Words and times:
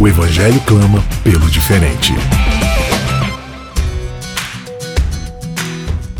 O 0.00 0.06
Evangelho 0.06 0.60
clama 0.60 1.02
pelo 1.24 1.50
diferente. 1.50 2.14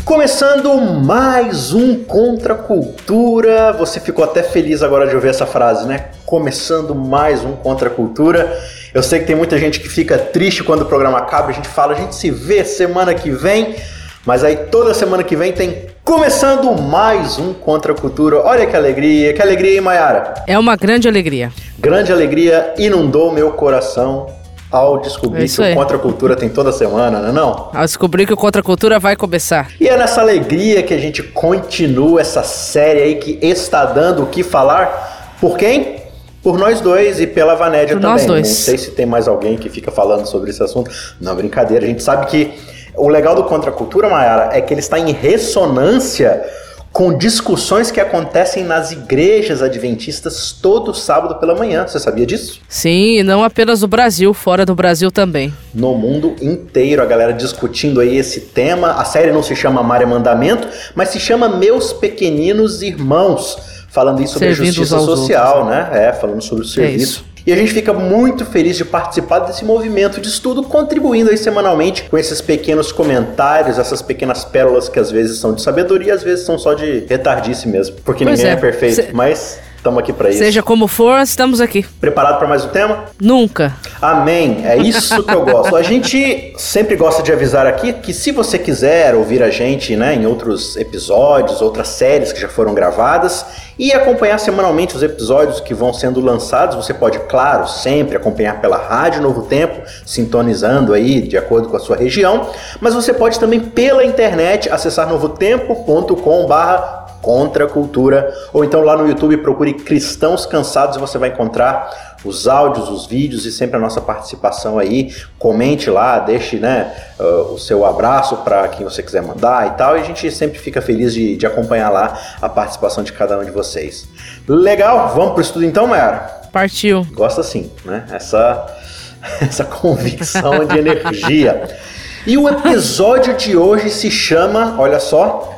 Começando 0.03 0.75
mais 0.81 1.71
um 1.71 2.03
Contra 2.03 2.55
Cultura. 2.55 3.71
Você 3.71 4.01
ficou 4.01 4.25
até 4.25 4.43
feliz 4.43 4.83
agora 4.83 5.07
de 5.07 5.15
ouvir 5.15 5.29
essa 5.29 5.45
frase, 5.45 5.87
né? 5.87 6.09
Começando 6.25 6.93
mais 6.93 7.45
um 7.45 7.53
Contra 7.53 7.89
Cultura. 7.89 8.53
Eu 8.93 9.01
sei 9.01 9.19
que 9.19 9.27
tem 9.27 9.35
muita 9.37 9.57
gente 9.57 9.79
que 9.79 9.87
fica 9.87 10.17
triste 10.17 10.61
quando 10.61 10.81
o 10.81 10.85
programa 10.85 11.17
acaba, 11.17 11.47
a 11.47 11.53
gente 11.53 11.69
fala, 11.69 11.93
a 11.93 11.95
gente 11.95 12.15
se 12.15 12.29
vê 12.29 12.65
semana 12.65 13.13
que 13.13 13.31
vem. 13.31 13.77
Mas 14.25 14.43
aí 14.43 14.57
toda 14.57 14.93
semana 14.93 15.23
que 15.23 15.37
vem 15.37 15.53
tem 15.53 15.87
começando 16.09 16.75
mais 16.81 17.37
um 17.37 17.53
Contra 17.53 17.93
a 17.93 17.95
Cultura. 17.95 18.39
Olha 18.39 18.65
que 18.65 18.75
alegria, 18.75 19.31
que 19.31 19.39
alegria, 19.43 19.75
hein, 19.75 19.81
Mayara? 19.81 20.43
É 20.47 20.57
uma 20.57 20.75
grande 20.75 21.07
alegria. 21.07 21.51
Grande 21.77 22.11
alegria 22.11 22.73
inundou 22.79 23.31
meu 23.31 23.51
coração 23.51 24.25
ao 24.71 24.99
descobrir 24.99 25.43
É 25.43 25.47
que 25.47 25.61
o 25.61 25.75
Contra 25.75 25.97
a 25.97 25.99
Cultura 25.99 26.35
tem 26.35 26.49
toda 26.49 26.71
semana, 26.71 27.19
não 27.19 27.29
é 27.29 27.31
não? 27.31 27.69
Ao 27.71 27.85
descobrir 27.85 28.25
que 28.25 28.33
o 28.33 28.35
Contra 28.35 28.59
a 28.59 28.63
Cultura 28.63 28.97
vai 28.97 29.15
começar. 29.15 29.69
E 29.79 29.87
é 29.87 29.95
nessa 29.95 30.19
alegria 30.19 30.81
que 30.81 30.95
a 30.95 30.97
gente 30.97 31.21
continua 31.21 32.21
essa 32.21 32.41
série 32.41 33.03
aí 33.03 33.15
que 33.15 33.37
está 33.43 33.85
dando 33.85 34.23
o 34.23 34.25
que 34.25 34.41
falar. 34.41 35.37
Por 35.39 35.59
quem? 35.59 35.97
Por 36.41 36.57
nós 36.57 36.81
dois 36.81 37.19
e 37.19 37.27
pela 37.27 37.53
Vanédia 37.53 37.95
Por 37.95 38.01
também. 38.01 38.17
nós 38.17 38.25
dois. 38.25 38.47
Não 38.47 38.55
sei 38.55 38.79
se 38.79 38.91
tem 38.91 39.05
mais 39.05 39.27
alguém 39.27 39.57
que 39.57 39.69
fica 39.69 39.91
falando 39.91 40.25
sobre 40.25 40.49
esse 40.49 40.63
assunto. 40.63 40.89
Não, 41.21 41.35
brincadeira. 41.35 41.85
A 41.85 41.87
gente 41.87 42.01
sabe 42.01 42.25
que 42.25 42.51
o 42.99 43.07
legal 43.07 43.35
do 43.35 43.43
Contra 43.43 43.69
a 43.69 43.73
Cultura, 43.73 44.09
Mayara, 44.09 44.55
é 44.55 44.61
que 44.61 44.73
ele 44.73 44.81
está 44.81 44.99
em 44.99 45.11
ressonância 45.11 46.43
com 46.91 47.15
discussões 47.15 47.91
que 47.91 47.99
acontecem 47.99 48.63
nas 48.63 48.91
igrejas 48.91 49.61
adventistas 49.61 50.51
todo 50.51 50.93
sábado 50.93 51.35
pela 51.35 51.55
manhã. 51.55 51.87
Você 51.87 51.99
sabia 51.99 52.25
disso? 52.25 52.59
Sim, 52.67 53.19
e 53.19 53.23
não 53.23 53.43
apenas 53.43 53.81
no 53.81 53.87
Brasil, 53.87 54.33
fora 54.33 54.65
do 54.65 54.75
Brasil 54.75 55.11
também. 55.11 55.53
no 55.73 55.95
mundo 55.95 56.35
inteiro, 56.41 57.01
a 57.01 57.05
galera 57.05 57.31
discutindo 57.31 57.99
aí 57.99 58.17
esse 58.17 58.41
tema. 58.41 58.93
A 58.93 59.05
série 59.05 59.31
não 59.31 59.43
se 59.43 59.55
chama 59.55 59.81
Amar 59.81 60.01
é 60.01 60.05
Mandamento, 60.05 60.67
mas 60.95 61.09
se 61.09 61.19
chama 61.19 61.47
Meus 61.47 61.93
Pequeninos 61.93 62.81
Irmãos, 62.81 63.78
falando 63.91 64.21
isso 64.21 64.33
sobre 64.33 64.53
Servindo 64.53 64.73
justiça 64.73 64.95
uns 64.97 65.07
aos 65.09 65.19
social, 65.19 65.65
né? 65.65 65.89
É, 65.93 66.13
falando 66.13 66.41
sobre 66.41 66.63
o 66.63 66.67
serviço. 66.67 67.03
isso. 67.03 67.29
E 67.47 67.53
a 67.53 67.55
gente 67.55 67.73
fica 67.73 67.93
muito 67.93 68.45
feliz 68.45 68.75
de 68.77 68.85
participar 68.85 69.39
desse 69.39 69.63
movimento 69.65 70.19
de 70.21 70.27
estudo, 70.27 70.61
contribuindo 70.61 71.29
aí 71.31 71.37
semanalmente 71.37 72.03
com 72.03 72.17
esses 72.17 72.41
pequenos 72.41 72.91
comentários, 72.91 73.79
essas 73.79 74.01
pequenas 74.01 74.43
pérolas 74.43 74.87
que 74.89 74.99
às 74.99 75.09
vezes 75.09 75.39
são 75.39 75.53
de 75.53 75.61
sabedoria, 75.61 76.13
às 76.13 76.21
vezes 76.21 76.45
são 76.45 76.59
só 76.59 76.73
de 76.73 77.05
retardice 77.09 77.67
mesmo. 77.67 77.95
Porque 78.03 78.23
Pois 78.25 78.37
ninguém 78.37 78.51
é, 78.53 78.55
é. 78.55 78.59
perfeito, 78.59 78.95
Se- 78.95 79.07
mas 79.13 79.57
estamos 79.79 79.99
aqui 79.99 80.13
para 80.13 80.29
isso. 80.29 80.39
Seja 80.39 80.61
como 80.61 80.87
for, 80.87 81.19
estamos 81.21 81.59
aqui. 81.59 81.83
Preparado 81.99 82.37
para 82.37 82.47
mais 82.47 82.65
um 82.65 82.69
tema? 82.69 83.05
Nunca. 83.19 83.75
Amém. 84.01 84.61
É 84.65 84.77
isso 84.83 85.23
que 85.23 85.33
eu 85.33 85.45
gosto. 85.45 85.75
A 85.75 85.81
gente 85.81 86.53
sempre 86.57 86.95
gosta 86.95 87.23
de 87.23 87.31
avisar 87.31 87.65
aqui 87.65 87.93
que 87.93 88.13
se 88.13 88.31
você 88.31 88.59
quiser 88.59 89.15
ouvir 89.15 89.41
a 89.41 89.49
gente 89.49 89.95
né, 89.95 90.13
em 90.13 90.25
outros 90.25 90.75
episódios, 90.75 91.61
outras 91.61 91.87
séries 91.87 92.31
que 92.31 92.39
já 92.39 92.49
foram 92.49 92.73
gravadas 92.73 93.45
e 93.77 93.93
acompanhar 93.93 94.37
semanalmente 94.39 94.95
os 94.95 95.01
episódios 95.01 95.61
que 95.61 95.73
vão 95.73 95.93
sendo 95.93 96.19
lançados, 96.19 96.75
você 96.75 96.93
pode, 96.93 97.17
claro, 97.19 97.65
sempre 97.65 98.17
acompanhar 98.17 98.59
pela 98.59 98.75
Rádio 98.75 99.21
Novo 99.21 99.43
Tempo, 99.43 99.81
sintonizando 100.05 100.93
aí 100.93 101.21
de 101.21 101.37
acordo 101.37 101.69
com 101.69 101.77
a 101.77 101.79
sua 101.79 101.95
região, 101.95 102.49
mas 102.81 102.93
você 102.93 103.13
pode 103.13 103.39
também 103.39 103.61
pela 103.61 104.03
internet 104.03 104.69
acessar 104.69 105.07
novotempo.com/barra 105.07 106.98
contra 107.21 107.65
a 107.65 107.67
cultura, 107.67 108.33
ou 108.53 108.63
então 108.63 108.81
lá 108.81 108.95
no 108.97 109.07
YouTube 109.07 109.37
procure 109.37 109.73
Cristãos 109.73 110.45
Cansados 110.45 110.97
e 110.97 110.99
você 110.99 111.17
vai 111.17 111.29
encontrar 111.29 112.09
os 112.23 112.47
áudios, 112.47 112.89
os 112.89 113.05
vídeos 113.05 113.45
e 113.45 113.51
sempre 113.51 113.77
a 113.77 113.79
nossa 113.79 114.01
participação 114.01 114.77
aí. 114.77 115.13
Comente 115.37 115.89
lá, 115.89 116.19
deixe 116.19 116.57
né, 116.57 116.93
uh, 117.19 117.53
o 117.53 117.57
seu 117.57 117.85
abraço 117.85 118.37
para 118.37 118.67
quem 118.67 118.83
você 118.83 119.01
quiser 119.01 119.21
mandar 119.21 119.67
e 119.67 119.77
tal, 119.77 119.97
e 119.97 120.01
a 120.01 120.03
gente 120.03 120.29
sempre 120.31 120.59
fica 120.59 120.81
feliz 120.81 121.13
de, 121.13 121.37
de 121.37 121.45
acompanhar 121.45 121.89
lá 121.89 122.19
a 122.41 122.49
participação 122.49 123.03
de 123.03 123.13
cada 123.13 123.37
um 123.37 123.43
de 123.43 123.51
vocês. 123.51 124.07
Legal, 124.47 125.13
vamos 125.15 125.33
pro 125.33 125.41
estudo 125.41 125.65
então, 125.65 125.87
Mayara? 125.87 126.39
Partiu. 126.51 127.05
Gosta 127.13 127.43
sim, 127.43 127.71
né? 127.85 128.05
Essa, 128.11 128.65
essa 129.41 129.63
convicção 129.63 130.65
de 130.65 130.77
energia. 130.77 131.77
E 132.25 132.37
o 132.37 132.49
episódio 132.49 133.35
de 133.35 133.55
hoje 133.55 133.89
se 133.89 134.11
chama, 134.11 134.75
olha 134.77 134.99
só, 134.99 135.55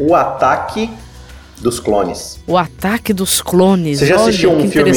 O 0.00 0.14
Ataque 0.14 0.90
dos 1.60 1.78
Clones. 1.78 2.40
O 2.46 2.56
ataque 2.56 3.12
dos 3.12 3.42
clones. 3.42 3.98
Você 3.98 4.06
já 4.06 4.16
assistiu 4.16 4.50
um 4.50 4.68
filme, 4.68 4.92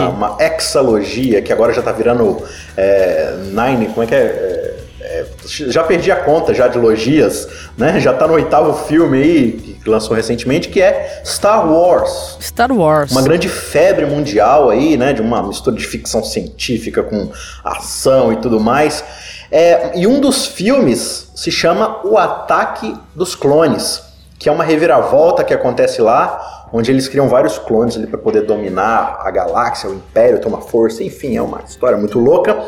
uma, 0.00 0.08
uma 0.08 0.36
exalogia, 0.40 1.40
que 1.40 1.52
agora 1.52 1.72
já 1.72 1.80
tá 1.82 1.92
virando 1.92 2.42
é, 2.76 3.36
Nine, 3.44 3.86
como 3.86 4.02
é 4.02 4.06
que 4.06 4.14
é? 4.14 4.18
É, 4.18 4.80
é, 5.02 5.26
Já 5.44 5.84
perdi 5.84 6.10
a 6.10 6.16
conta 6.16 6.52
já 6.52 6.66
de 6.66 6.78
logias, 6.78 7.48
né? 7.78 8.00
Já 8.00 8.12
tá 8.12 8.26
no 8.26 8.34
oitavo 8.34 8.86
filme 8.86 9.18
aí, 9.18 9.76
que 9.82 9.88
lançou 9.88 10.16
recentemente, 10.16 10.68
que 10.68 10.82
é 10.82 11.22
Star 11.24 11.70
Wars. 11.70 12.38
Star 12.40 12.72
Wars. 12.72 13.12
Uma 13.12 13.22
grande 13.22 13.48
febre 13.48 14.04
mundial 14.04 14.68
aí, 14.68 14.96
né? 14.96 15.12
De 15.12 15.22
uma 15.22 15.42
mistura 15.42 15.76
de 15.76 15.86
ficção 15.86 16.24
científica 16.24 17.02
com 17.02 17.30
ação 17.64 18.32
e 18.32 18.36
tudo 18.36 18.58
mais. 18.58 19.04
É, 19.50 19.92
e 19.98 20.06
um 20.06 20.20
dos 20.20 20.46
filmes 20.46 21.28
se 21.34 21.50
chama 21.50 22.00
O 22.04 22.16
Ataque 22.16 22.96
dos 23.14 23.34
Clones, 23.34 24.09
que 24.40 24.48
é 24.48 24.52
uma 24.52 24.64
reviravolta 24.64 25.44
que 25.44 25.52
acontece 25.52 26.00
lá, 26.00 26.66
onde 26.72 26.90
eles 26.90 27.06
criam 27.06 27.28
vários 27.28 27.58
clones 27.58 27.94
ali 27.94 28.06
para 28.06 28.16
poder 28.16 28.40
dominar 28.40 29.20
a 29.20 29.30
galáxia, 29.30 29.90
o 29.90 29.92
Império, 29.92 30.40
tomar 30.40 30.62
força, 30.62 31.04
enfim, 31.04 31.36
é 31.36 31.42
uma 31.42 31.60
história 31.68 31.98
muito 31.98 32.18
louca. 32.18 32.58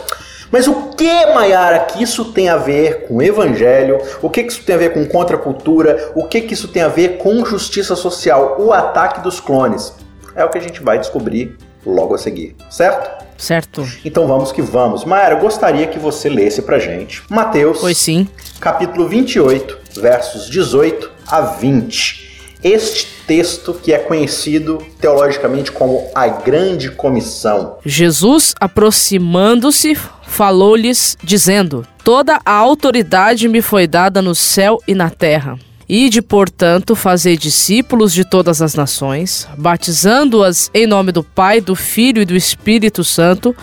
Mas 0.50 0.68
o 0.68 0.90
que, 0.90 1.26
Mayara, 1.34 1.78
que 1.78 2.02
isso 2.02 2.26
tem 2.26 2.50
a 2.50 2.58
ver 2.58 3.06
com 3.08 3.22
evangelho? 3.22 3.98
O 4.20 4.28
que, 4.28 4.44
que 4.44 4.52
isso 4.52 4.62
tem 4.64 4.74
a 4.74 4.78
ver 4.78 4.92
com 4.92 5.06
contracultura? 5.06 6.12
O 6.14 6.28
que, 6.28 6.42
que 6.42 6.52
isso 6.52 6.68
tem 6.68 6.82
a 6.82 6.88
ver 6.88 7.16
com 7.16 7.42
justiça 7.42 7.96
social? 7.96 8.56
O 8.58 8.70
ataque 8.70 9.22
dos 9.22 9.40
clones. 9.40 9.94
É 10.36 10.44
o 10.44 10.50
que 10.50 10.58
a 10.58 10.60
gente 10.60 10.82
vai 10.82 10.98
descobrir 10.98 11.56
logo 11.86 12.14
a 12.14 12.18
seguir, 12.18 12.54
certo? 12.68 13.21
Certo. 13.42 13.84
Então 14.04 14.28
vamos 14.28 14.52
que 14.52 14.62
vamos. 14.62 15.04
Mayara, 15.04 15.34
eu 15.34 15.40
gostaria 15.40 15.88
que 15.88 15.98
você 15.98 16.28
lesse 16.28 16.62
pra 16.62 16.78
gente 16.78 17.24
Mateus, 17.28 17.80
Pois 17.80 17.98
sim. 17.98 18.28
capítulo 18.60 19.08
28, 19.08 19.78
versos 20.00 20.48
18 20.48 21.10
a 21.26 21.40
20. 21.40 22.30
Este 22.62 23.08
texto 23.26 23.74
que 23.74 23.92
é 23.92 23.98
conhecido 23.98 24.78
teologicamente 25.00 25.72
como 25.72 26.08
a 26.14 26.28
Grande 26.28 26.92
Comissão. 26.92 27.78
Jesus, 27.84 28.54
aproximando-se, 28.60 29.98
falou-lhes, 30.22 31.16
dizendo: 31.20 31.84
Toda 32.04 32.38
a 32.44 32.52
autoridade 32.52 33.48
me 33.48 33.60
foi 33.60 33.88
dada 33.88 34.22
no 34.22 34.36
céu 34.36 34.78
e 34.86 34.94
na 34.94 35.10
terra. 35.10 35.58
Ide, 35.94 36.22
portanto, 36.22 36.96
fazer 36.96 37.36
discípulos 37.36 38.14
de 38.14 38.24
todas 38.24 38.62
as 38.62 38.74
nações, 38.74 39.46
batizando-as 39.58 40.70
em 40.72 40.86
nome 40.86 41.12
do 41.12 41.22
Pai, 41.22 41.60
do 41.60 41.76
Filho 41.76 42.22
e 42.22 42.24
do 42.24 42.34
Espírito 42.34 43.04
Santo, 43.04 43.54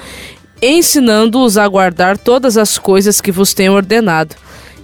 ensinando-os 0.61 1.57
a 1.57 1.67
guardar 1.67 2.19
todas 2.19 2.55
as 2.55 2.77
coisas 2.77 3.19
que 3.19 3.31
vos 3.31 3.55
tenho 3.55 3.73
ordenado. 3.73 4.35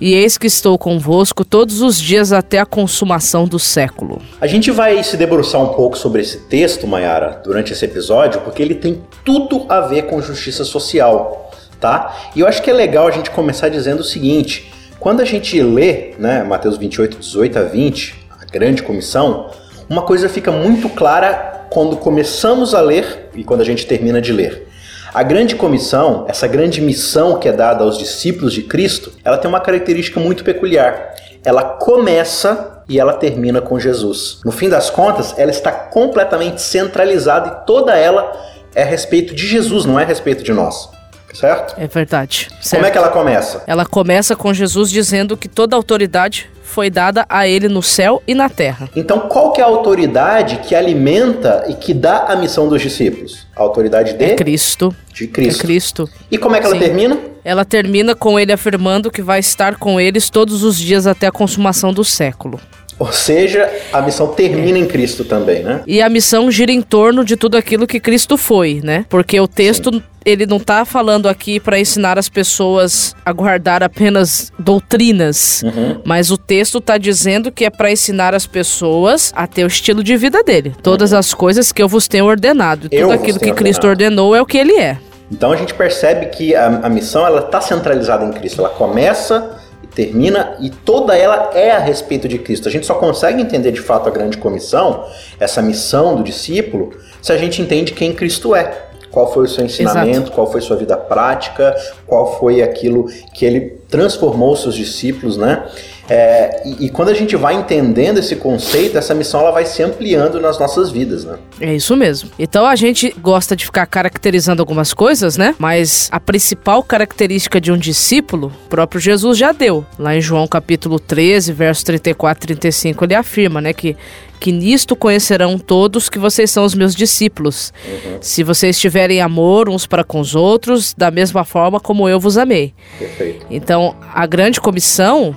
E 0.02 0.16
eis 0.16 0.40
que 0.40 0.48
estou 0.48 0.76
convosco 0.76 1.46
todos 1.46 1.84
os 1.84 2.02
dias 2.02 2.34
até 2.34 2.58
a 2.58 2.66
consumação 2.66 3.48
do 3.48 3.60
século. 3.60 4.24
A 4.42 4.48
gente 4.48 4.72
vai 4.72 5.04
se 5.04 5.16
debruçar 5.16 5.62
um 5.62 5.76
pouco 5.76 5.96
sobre 6.00 6.24
esse 6.24 6.48
texto, 6.48 6.88
Mayara, 6.88 7.44
durante 7.44 7.74
esse 7.74 7.86
episódio, 7.86 8.42
porque 8.42 8.64
ele 8.64 8.74
tem 8.74 9.04
tudo 9.24 9.68
a 9.70 9.82
ver 9.82 10.08
com 10.08 10.20
justiça 10.20 10.66
social, 10.66 11.52
tá? 11.80 12.12
E 12.36 12.40
eu 12.40 12.48
acho 12.48 12.64
que 12.64 12.72
é 12.72 12.74
legal 12.74 13.08
a 13.08 13.12
gente 13.12 13.30
começar 13.30 13.70
dizendo 13.70 14.00
o 14.00 14.04
seguinte: 14.04 14.74
quando 15.06 15.22
a 15.22 15.24
gente 15.24 15.62
lê, 15.62 16.16
né, 16.18 16.42
Mateus 16.42 16.80
28, 16.80 17.20
18 17.20 17.60
a 17.60 17.62
20, 17.62 18.28
a 18.42 18.46
grande 18.52 18.82
comissão, 18.82 19.52
uma 19.88 20.02
coisa 20.02 20.28
fica 20.28 20.52
muito 20.52 20.90
clara 20.90 21.68
quando 21.70 21.96
começamos 21.96 22.74
a 22.74 22.82
ler 22.82 23.30
e 23.36 23.44
quando 23.44 23.62
a 23.62 23.64
gente 23.64 23.86
termina 23.86 24.20
de 24.20 24.34
ler. 24.34 24.68
A 25.14 25.22
grande 25.22 25.56
comissão, 25.56 26.26
essa 26.28 26.48
grande 26.48 26.82
missão 26.82 27.38
que 27.38 27.48
é 27.48 27.52
dada 27.52 27.84
aos 27.84 28.00
discípulos 28.00 28.52
de 28.52 28.64
Cristo, 28.64 29.12
ela 29.24 29.38
tem 29.38 29.48
uma 29.48 29.60
característica 29.60 30.20
muito 30.20 30.44
peculiar. 30.44 31.14
Ela 31.44 31.62
começa 31.64 32.82
e 32.90 33.00
ela 33.00 33.14
termina 33.14 33.62
com 33.62 33.80
Jesus. 33.80 34.40
No 34.44 34.52
fim 34.52 34.70
das 34.70 34.90
contas, 34.90 35.36
ela 35.38 35.52
está 35.52 35.72
completamente 35.72 36.64
centralizada 36.64 37.62
e 37.62 37.66
toda 37.68 37.96
ela 37.96 38.36
é 38.74 38.82
a 38.82 38.88
respeito 38.88 39.36
de 39.36 39.46
Jesus, 39.46 39.86
não 39.86 40.00
é 40.00 40.04
a 40.04 40.08
respeito 40.08 40.44
de 40.44 40.52
nós. 40.52 40.95
Certo? 41.36 41.76
É 41.78 41.88
verdade. 41.88 42.48
Certo. 42.62 42.82
Como 42.82 42.86
é 42.86 42.92
que 42.92 42.98
ela 42.98 43.10
começa? 43.10 43.64
Ela 43.68 43.86
começa 43.86 44.36
com 44.36 44.54
Jesus 44.54 44.90
dizendo 44.90 45.36
que 45.36 45.48
toda 45.48 45.76
autoridade 45.76 46.50
foi 46.64 46.90
dada 46.90 47.26
a 47.30 47.48
ele 47.48 47.68
no 47.68 47.82
céu 47.82 48.22
e 48.28 48.34
na 48.34 48.50
terra. 48.50 48.90
Então, 48.96 49.22
qual 49.22 49.54
que 49.54 49.62
é 49.62 49.64
a 49.64 49.68
autoridade 49.68 50.58
que 50.58 50.74
alimenta 50.76 51.66
e 51.68 51.74
que 51.74 51.94
dá 51.94 52.26
a 52.28 52.36
missão 52.36 52.68
dos 52.68 52.82
discípulos? 52.82 53.48
A 53.56 53.62
autoridade 53.62 54.14
de 54.14 54.24
é 54.24 54.36
Cristo. 54.36 54.94
De 55.14 55.28
Cristo. 55.28 55.60
É 55.60 55.62
Cristo. 55.62 56.10
E 56.32 56.38
como 56.38 56.56
é 56.56 56.60
que 56.60 56.66
ela 56.66 56.76
Sim. 56.76 56.82
termina? 56.82 57.18
Ela 57.44 57.64
termina 57.64 58.16
com 58.16 58.40
ele 58.40 58.52
afirmando 58.52 59.12
que 59.12 59.22
vai 59.22 59.40
estar 59.40 59.76
com 59.76 60.02
eles 60.02 60.30
todos 60.30 60.64
os 60.64 60.78
dias 60.78 61.06
até 61.06 61.28
a 61.28 61.32
consumação 61.32 61.94
do 61.94 62.04
século. 62.04 62.60
Ou 62.98 63.12
seja, 63.12 63.70
a 63.92 64.02
missão 64.02 64.28
termina 64.28 64.78
em 64.78 64.86
Cristo 64.86 65.26
também, 65.26 65.64
né? 65.64 65.82
E 65.86 66.02
a 66.02 66.08
missão 66.08 66.50
gira 66.50 66.72
em 66.72 66.82
torno 66.82 67.26
de 67.26 67.36
tudo 67.36 67.58
aquilo 67.58 67.86
que 67.86 68.00
Cristo 68.00 68.38
foi, 68.38 68.80
né? 68.84 69.06
Porque 69.10 69.38
o 69.40 69.48
texto 69.48 69.94
Sim. 69.94 70.04
ele 70.26 70.46
não 70.46 70.58
está 70.58 70.86
falando 70.86 71.28
aqui 71.28 71.60
para 71.60 71.78
ensinar 71.78 72.18
as 72.18 72.30
pessoas 72.30 73.14
a 73.26 73.34
guardar 73.34 73.84
apenas 73.84 74.52
doutrinas, 74.58 75.62
uhum. 75.64 76.02
mas 76.06 76.32
o 76.32 76.38
texto 76.38 76.78
está 76.78 76.98
dizendo 76.98 77.52
que 77.52 77.66
é 77.66 77.70
para 77.70 77.92
ensinar 77.92 78.34
as 78.34 78.48
pessoas 78.48 79.34
a 79.36 79.46
ter 79.46 79.66
o 79.66 79.68
estilo 79.68 80.02
de 80.02 80.16
vida 80.16 80.42
dele. 80.42 80.74
Todas 80.82 81.12
uhum. 81.12 81.20
as 81.20 81.34
coisas 81.34 81.74
que 81.74 81.84
eu 81.84 81.90
vos 81.90 82.08
tenho 82.08 82.26
ordenado. 82.26 82.88
Eu 82.92 83.10
tudo 83.10 83.14
aquilo 83.14 83.40
que 83.40 83.52
Cristo 83.52 83.88
ordenou 83.88 84.34
é 84.34 84.42
o 84.42 84.46
que 84.46 84.58
ele 84.58 84.80
é. 84.80 84.98
Então 85.30 85.52
a 85.52 85.56
gente 85.58 85.74
percebe 85.74 86.28
que 86.28 86.56
a, 86.56 86.68
a 86.84 86.90
missão 86.90 87.26
ela 87.26 87.42
está 87.42 87.60
centralizada 87.60 88.24
em 88.24 88.32
Cristo. 88.32 88.62
Ela 88.62 88.70
começa 88.70 89.58
termina 89.96 90.58
e 90.60 90.70
toda 90.70 91.18
ela 91.18 91.52
é 91.54 91.72
a 91.72 91.80
respeito 91.80 92.28
de 92.28 92.38
Cristo. 92.38 92.68
A 92.68 92.72
gente 92.72 92.86
só 92.86 92.96
consegue 92.96 93.42
entender 93.42 93.72
de 93.72 93.82
fato 93.82 94.08
a 94.08 94.12
grande 94.12 94.38
comissão, 94.38 95.06
essa 95.40 95.62
missão 95.62 96.16
do 96.16 96.24
discípulo, 96.24 96.92
se 97.22 97.32
a 97.32 97.38
gente 97.38 97.62
entende 97.62 97.94
quem 97.94 98.14
Cristo 98.14 98.54
é. 98.54 98.84
Qual 99.10 99.32
foi 99.32 99.46
o 99.46 99.48
seu 99.48 99.64
ensinamento, 99.64 100.18
Exato. 100.18 100.32
qual 100.34 100.52
foi 100.52 100.60
sua 100.60 100.76
vida 100.76 100.98
prática, 100.98 101.74
qual 102.06 102.38
foi 102.38 102.62
aquilo 102.62 103.06
que 103.34 103.46
ele 103.46 103.80
transformou 103.90 104.56
seus 104.56 104.76
discípulos, 104.76 105.38
né? 105.38 105.66
É, 106.08 106.62
e, 106.66 106.86
e, 106.86 106.90
quando 106.90 107.10
a 107.10 107.14
gente 107.16 107.36
vai 107.36 107.56
entendendo 107.56 108.20
esse 108.20 108.36
conceito, 108.36 108.96
essa 108.96 109.16
missão 109.16 109.40
ela 109.40 109.50
vai 109.50 109.66
se 109.66 109.82
ampliando 109.82 110.40
nas 110.40 110.60
nossas 110.60 110.92
vidas, 110.92 111.26
né? 111.26 111.38
É 111.60 111.74
isso 111.74 111.96
mesmo. 111.96 112.30
Então 112.38 112.66
a 112.66 112.76
gente 112.76 113.14
gosta 113.20 113.56
de 113.56 113.66
ficar 113.66 113.88
caracterizando 113.88 114.62
algumas 114.62 114.94
coisas, 114.94 115.36
né? 115.36 115.56
Mas 115.58 116.08
a 116.12 116.20
principal 116.20 116.84
característica 116.84 117.60
de 117.60 117.72
um 117.72 117.78
discípulo, 117.78 118.52
o 118.66 118.70
próprio 118.70 119.02
Jesus 119.02 119.36
já 119.38 119.52
deu. 119.52 119.84
Lá 119.98 120.16
em 120.16 120.22
João 120.22 120.48
capítulo 120.48 121.00
13, 121.00 121.52
verso 121.54 121.84
34 121.86 122.44
e 122.44 122.56
35, 122.56 123.04
ele 123.04 123.16
afirma, 123.16 123.60
né, 123.60 123.74
que 123.74 123.98
que 124.40 124.52
nisto 124.52 124.96
conhecerão 124.96 125.58
todos 125.58 126.08
que 126.10 126.20
vocês 126.20 126.52
são 126.52 126.66
os 126.66 126.76
meus 126.76 126.94
discípulos, 126.94 127.74
uhum. 127.84 128.18
se 128.22 128.44
vocês 128.44 128.78
tiverem 128.78 129.20
amor 129.22 129.70
uns 129.70 129.88
para 129.88 130.04
com 130.04 130.20
os 130.20 130.36
outros, 130.36 130.94
da 130.94 131.10
mesma 131.10 131.44
forma 131.44 131.80
como 131.80 132.08
eu 132.08 132.20
vos 132.20 132.38
amei. 132.38 132.72
Perfeito. 133.00 133.46
Então, 133.50 133.75
a 134.14 134.26
grande 134.26 134.60
comissão 134.60 135.36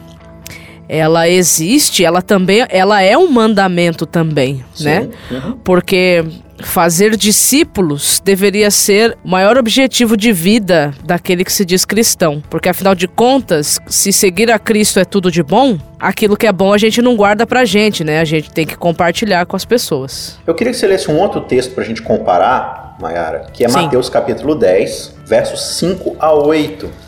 ela 0.89 1.29
existe, 1.29 2.03
ela 2.03 2.23
também, 2.23 2.65
ela 2.71 3.03
é 3.03 3.17
um 3.17 3.31
mandamento 3.31 4.07
também, 4.07 4.65
Sim. 4.75 4.85
né? 4.85 5.09
Uhum. 5.31 5.59
Porque 5.63 6.25
fazer 6.61 7.17
discípulos 7.17 8.21
deveria 8.25 8.71
ser 8.71 9.17
o 9.25 9.29
maior 9.29 9.57
objetivo 9.57 10.17
de 10.17 10.33
vida 10.33 10.93
daquele 11.05 11.45
que 11.45 11.53
se 11.53 11.65
diz 11.65 11.85
cristão. 11.85 12.43
Porque 12.49 12.69
afinal 12.69 12.95
de 12.95 13.07
contas, 13.07 13.79
se 13.87 14.13
seguir 14.13 14.51
a 14.51 14.59
Cristo 14.59 14.99
é 14.99 15.05
tudo 15.05 15.31
de 15.31 15.43
bom, 15.43 15.79
aquilo 16.01 16.37
que 16.37 16.47
é 16.47 16.53
bom 16.53 16.73
a 16.73 16.79
gente 16.79 17.01
não 17.03 17.17
guarda 17.17 17.47
pra 17.47 17.65
gente, 17.65 18.03
né? 18.03 18.21
A 18.21 18.25
gente 18.25 18.51
tem 18.51 18.67
que 18.67 18.77
compartilhar 18.77 19.47
com 19.47 19.57
as 19.57 19.65
pessoas. 19.65 20.39
Eu 20.47 20.55
queria 20.55 20.73
que 20.73 20.79
você 20.79 20.87
lesse 20.87 21.11
um 21.11 21.19
outro 21.19 21.43
texto 21.43 21.75
pra 21.75 21.85
gente 21.85 22.03
comparar, 22.03 22.97
Mayara, 23.01 23.47
que 23.53 23.65
é 23.65 23.69
Sim. 23.69 23.83
Mateus 23.83 24.09
capítulo 24.09 24.55
10, 24.55 25.17
versos 25.27 25.77
5 25.77 26.17
a 26.19 26.33
8. 26.33 27.08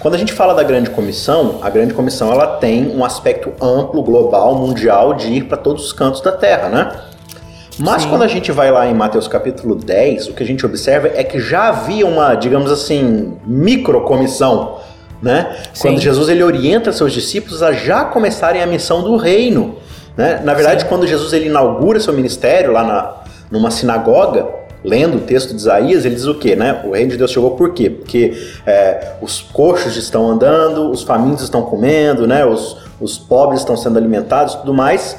Quando 0.00 0.14
a 0.14 0.18
gente 0.18 0.32
fala 0.32 0.54
da 0.54 0.62
grande 0.62 0.88
comissão, 0.88 1.58
a 1.60 1.68
grande 1.68 1.92
comissão 1.92 2.32
ela 2.32 2.56
tem 2.56 2.88
um 2.88 3.04
aspecto 3.04 3.52
amplo, 3.60 4.02
global, 4.02 4.54
mundial 4.54 5.12
de 5.12 5.30
ir 5.30 5.44
para 5.44 5.58
todos 5.58 5.84
os 5.84 5.92
cantos 5.92 6.22
da 6.22 6.32
terra, 6.32 6.70
né? 6.70 6.90
Mas 7.78 8.02
Sim. 8.02 8.08
quando 8.08 8.22
a 8.22 8.26
gente 8.26 8.50
vai 8.50 8.70
lá 8.70 8.86
em 8.86 8.94
Mateus 8.94 9.28
capítulo 9.28 9.74
10, 9.74 10.28
o 10.28 10.32
que 10.32 10.42
a 10.42 10.46
gente 10.46 10.64
observa 10.64 11.08
é 11.14 11.22
que 11.22 11.38
já 11.38 11.68
havia 11.68 12.06
uma, 12.06 12.34
digamos 12.34 12.72
assim, 12.72 13.36
microcomissão, 13.46 14.78
né? 15.22 15.54
Sim. 15.74 15.88
Quando 15.88 16.00
Jesus 16.00 16.30
ele 16.30 16.42
orienta 16.42 16.92
seus 16.92 17.12
discípulos 17.12 17.62
a 17.62 17.72
já 17.72 18.06
começarem 18.06 18.62
a 18.62 18.66
missão 18.66 19.02
do 19.02 19.16
reino, 19.16 19.76
né? 20.16 20.40
Na 20.42 20.54
verdade, 20.54 20.82
Sim. 20.82 20.88
quando 20.88 21.06
Jesus 21.06 21.34
ele 21.34 21.46
inaugura 21.46 22.00
seu 22.00 22.14
ministério 22.14 22.72
lá 22.72 22.82
na, 22.82 23.14
numa 23.50 23.70
sinagoga, 23.70 24.59
lendo 24.84 25.18
o 25.18 25.20
texto 25.20 25.50
de 25.50 25.56
Isaías, 25.56 26.04
ele 26.04 26.14
diz 26.14 26.26
o 26.26 26.34
quê, 26.34 26.56
né? 26.56 26.82
O 26.84 26.92
reino 26.92 27.10
de 27.10 27.16
Deus 27.16 27.30
chegou 27.30 27.52
por 27.52 27.72
quê? 27.74 27.90
Porque 27.90 28.32
é, 28.66 29.14
os 29.20 29.40
coxos 29.40 29.96
estão 29.96 30.28
andando, 30.28 30.90
os 30.90 31.02
famintos 31.02 31.44
estão 31.44 31.62
comendo, 31.62 32.26
né? 32.26 32.44
Os, 32.44 32.76
os 33.00 33.18
pobres 33.18 33.60
estão 33.60 33.76
sendo 33.76 33.98
alimentados 33.98 34.54
tudo 34.54 34.74
mais. 34.74 35.16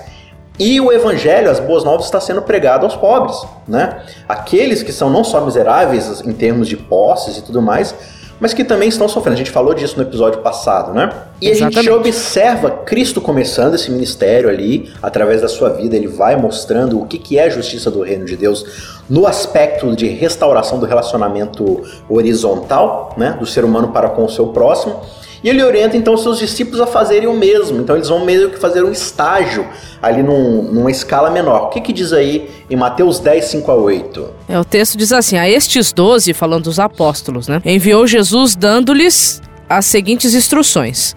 E 0.60 0.80
o 0.80 0.92
evangelho, 0.92 1.50
as 1.50 1.60
boas 1.60 1.84
novas, 1.84 2.06
está 2.06 2.20
sendo 2.20 2.42
pregado 2.42 2.86
aos 2.86 2.96
pobres, 2.96 3.36
né? 3.68 4.02
Aqueles 4.28 4.84
que 4.84 4.92
são 4.92 5.10
não 5.10 5.24
só 5.24 5.42
miseráveis 5.42 6.22
em 6.26 6.34
termos 6.34 6.68
de 6.68 6.78
posses 6.78 7.38
e 7.38 7.42
tudo 7.42 7.62
mais, 7.62 7.96
mas 8.42 8.56
que 8.56 8.64
também 8.64 8.90
estão 8.90 9.08
sofrendo. 9.08 9.36
A 9.36 9.38
gente 9.38 9.52
falou 9.52 9.76
disso 9.76 9.96
no 9.98 10.02
episódio 10.02 10.40
passado, 10.40 10.94
né? 10.94 11.14
E 11.40 11.48
Exatamente. 11.48 11.78
a 11.78 11.82
gente 11.84 11.92
observa 11.92 12.72
Cristo 12.72 13.22
começando 13.22 13.76
esse 13.76 13.92
ministério 13.92 14.50
ali, 14.50 14.92
através 15.02 15.42
da 15.42 15.48
sua 15.48 15.70
vida, 15.70 15.96
ele 15.96 16.08
vai 16.08 16.36
mostrando 16.36 17.00
o 17.00 17.06
que, 17.06 17.20
que 17.20 17.38
é 17.38 17.44
a 17.44 17.50
justiça 17.50 17.92
do 17.92 18.02
reino 18.02 18.26
de 18.26 18.36
Deus 18.36 19.00
no 19.08 19.28
aspecto 19.28 19.96
de 19.96 20.08
restauração 20.08 20.80
do 20.80 20.88
relacionamento 20.88 21.84
horizontal, 22.10 23.14
né? 23.16 23.38
Do 23.40 23.46
ser 23.46 23.64
humano 23.64 23.90
para 23.90 24.10
com 24.10 24.26
o 24.26 24.30
seu 24.30 24.48
próximo 24.48 25.00
e 25.44 25.50
ele 25.50 25.64
orienta 25.64 25.98
então 25.98 26.16
seus 26.18 26.38
discípulos 26.38 26.80
a 26.80 26.88
fazerem 26.88 27.28
o 27.28 27.34
mesmo. 27.34 27.82
Então 27.82 27.96
eles 27.96 28.10
vão 28.10 28.24
meio 28.24 28.50
que 28.50 28.60
fazer 28.60 28.84
um 28.84 28.92
estágio 28.92 29.66
ali 30.02 30.22
num, 30.22 30.64
numa 30.64 30.92
escala 30.92 31.30
menor. 31.30 31.64
O 31.64 31.70
que, 31.70 31.82
que 31.82 31.94
diz 31.94 32.14
aí 32.14 32.50
em 32.70 32.76
Mateus 32.76 33.20
10, 33.20 33.46
5 33.46 33.72
a 33.72 33.76
8? 33.76 34.30
É, 34.48 34.60
o 34.60 34.66
texto 34.66 34.98
diz 34.98 35.12
assim: 35.12 35.38
A 35.38 35.50
estes 35.50 35.92
doze, 35.92 36.34
falando 36.34 36.66
dos 36.66 36.80
apóstolos, 36.80 37.48
né? 37.48 37.62
Enviou 37.66 38.06
Jesus 38.06 38.56
dando-lhes 38.56 39.42
as 39.68 39.86
seguintes 39.86 40.34
instruções. 40.34 41.16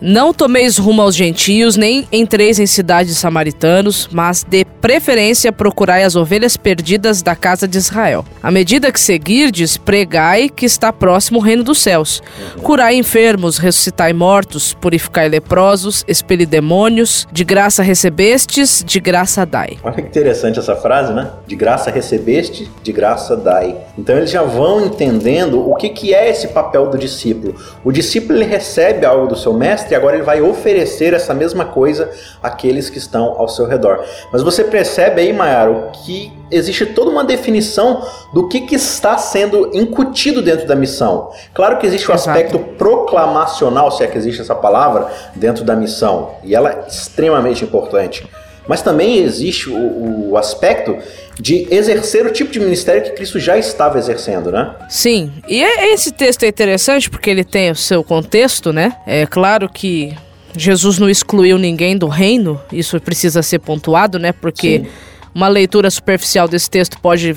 Não 0.00 0.32
tomeis 0.32 0.78
rumo 0.78 1.02
aos 1.02 1.16
gentios, 1.16 1.76
nem 1.76 2.06
entreis 2.12 2.60
em 2.60 2.66
cidades 2.66 3.18
samaritanos, 3.18 4.08
mas 4.12 4.44
de 4.44 4.64
preferência 4.64 5.50
procurai 5.50 6.04
as 6.04 6.14
ovelhas 6.14 6.56
perdidas 6.56 7.20
da 7.20 7.34
casa 7.34 7.66
de 7.66 7.78
Israel. 7.78 8.24
À 8.40 8.48
medida 8.48 8.92
que 8.92 9.00
seguirdes, 9.00 9.76
pregai 9.76 10.48
que 10.48 10.64
está 10.64 10.92
próximo 10.92 11.40
o 11.40 11.42
reino 11.42 11.64
dos 11.64 11.78
céus. 11.80 12.22
Curai 12.62 12.94
enfermos, 12.94 13.58
ressuscitai 13.58 14.12
mortos, 14.12 14.72
purificai 14.72 15.28
leprosos, 15.28 16.04
expeli 16.06 16.46
demônios, 16.46 17.26
de 17.32 17.42
graça 17.42 17.82
recebestes, 17.82 18.84
de 18.86 19.00
graça 19.00 19.44
dai. 19.44 19.78
Olha 19.82 19.94
que 19.94 20.02
interessante 20.02 20.60
essa 20.60 20.76
frase, 20.76 21.12
né? 21.12 21.28
De 21.44 21.56
graça 21.56 21.90
recebeste, 21.90 22.70
de 22.84 22.92
graça 22.92 23.36
dai. 23.36 23.76
Então 23.98 24.16
eles 24.16 24.30
já 24.30 24.42
vão 24.42 24.86
entendendo 24.86 25.68
o 25.68 25.74
que, 25.74 25.88
que 25.88 26.14
é 26.14 26.30
esse 26.30 26.48
papel 26.48 26.88
do 26.88 26.96
discípulo. 26.96 27.56
O 27.84 27.90
discípulo 27.90 28.38
ele 28.38 28.44
recebe 28.44 29.04
algo 29.04 29.26
do 29.26 29.36
seu 29.36 29.52
mestre 29.52 29.87
mestre, 29.88 29.94
agora 29.94 30.16
ele 30.16 30.24
vai 30.24 30.40
oferecer 30.42 31.14
essa 31.14 31.32
mesma 31.32 31.64
coisa 31.64 32.10
àqueles 32.42 32.90
que 32.90 32.98
estão 32.98 33.34
ao 33.38 33.48
seu 33.48 33.66
redor. 33.66 34.04
Mas 34.30 34.42
você 34.42 34.62
percebe 34.62 35.20
aí, 35.20 35.32
Mayaro, 35.32 35.90
que 36.04 36.32
existe 36.50 36.86
toda 36.86 37.10
uma 37.10 37.24
definição 37.24 38.06
do 38.32 38.48
que, 38.48 38.60
que 38.60 38.74
está 38.74 39.16
sendo 39.18 39.70
incutido 39.74 40.42
dentro 40.42 40.66
da 40.66 40.76
missão. 40.76 41.30
Claro 41.54 41.78
que 41.78 41.86
existe 41.86 42.10
o 42.10 42.14
Exato. 42.14 42.30
aspecto 42.30 42.58
proclamacional, 42.58 43.90
se 43.90 44.04
é 44.04 44.06
que 44.06 44.18
existe 44.18 44.42
essa 44.42 44.54
palavra, 44.54 45.08
dentro 45.34 45.64
da 45.64 45.74
missão, 45.74 46.32
e 46.44 46.54
ela 46.54 46.70
é 46.70 46.84
extremamente 46.88 47.64
importante. 47.64 48.26
Mas 48.68 48.82
também 48.82 49.18
existe 49.18 49.70
o, 49.70 50.30
o, 50.30 50.36
aspecto 50.36 50.98
de 51.40 51.66
exercer 51.70 52.26
o 52.26 52.30
tipo 52.30 52.52
de 52.52 52.60
ministério 52.60 53.02
que 53.02 53.10
Cristo 53.12 53.40
já 53.40 53.56
estava 53.56 53.98
exercendo, 53.98 54.52
né? 54.52 54.74
Sim. 54.90 55.32
E 55.48 55.64
é, 55.64 55.94
esse 55.94 56.12
texto 56.12 56.42
é 56.42 56.48
interessante 56.48 57.08
porque 57.08 57.30
ele 57.30 57.42
tem 57.42 57.70
o 57.70 57.74
seu 57.74 58.04
contexto, 58.04 58.70
né? 58.70 58.94
É 59.06 59.24
claro 59.24 59.68
que 59.68 60.14
Jesus 60.54 60.98
não 60.98 61.08
excluiu 61.08 61.56
ninguém 61.56 61.96
do 61.96 62.08
reino, 62.08 62.60
isso 62.70 63.00
precisa 63.00 63.42
ser 63.42 63.60
pontuado, 63.60 64.18
né? 64.18 64.32
Porque 64.32 64.80
Sim. 64.80 64.86
uma 65.34 65.48
leitura 65.48 65.90
superficial 65.90 66.46
desse 66.46 66.68
texto 66.68 66.98
pode 67.00 67.34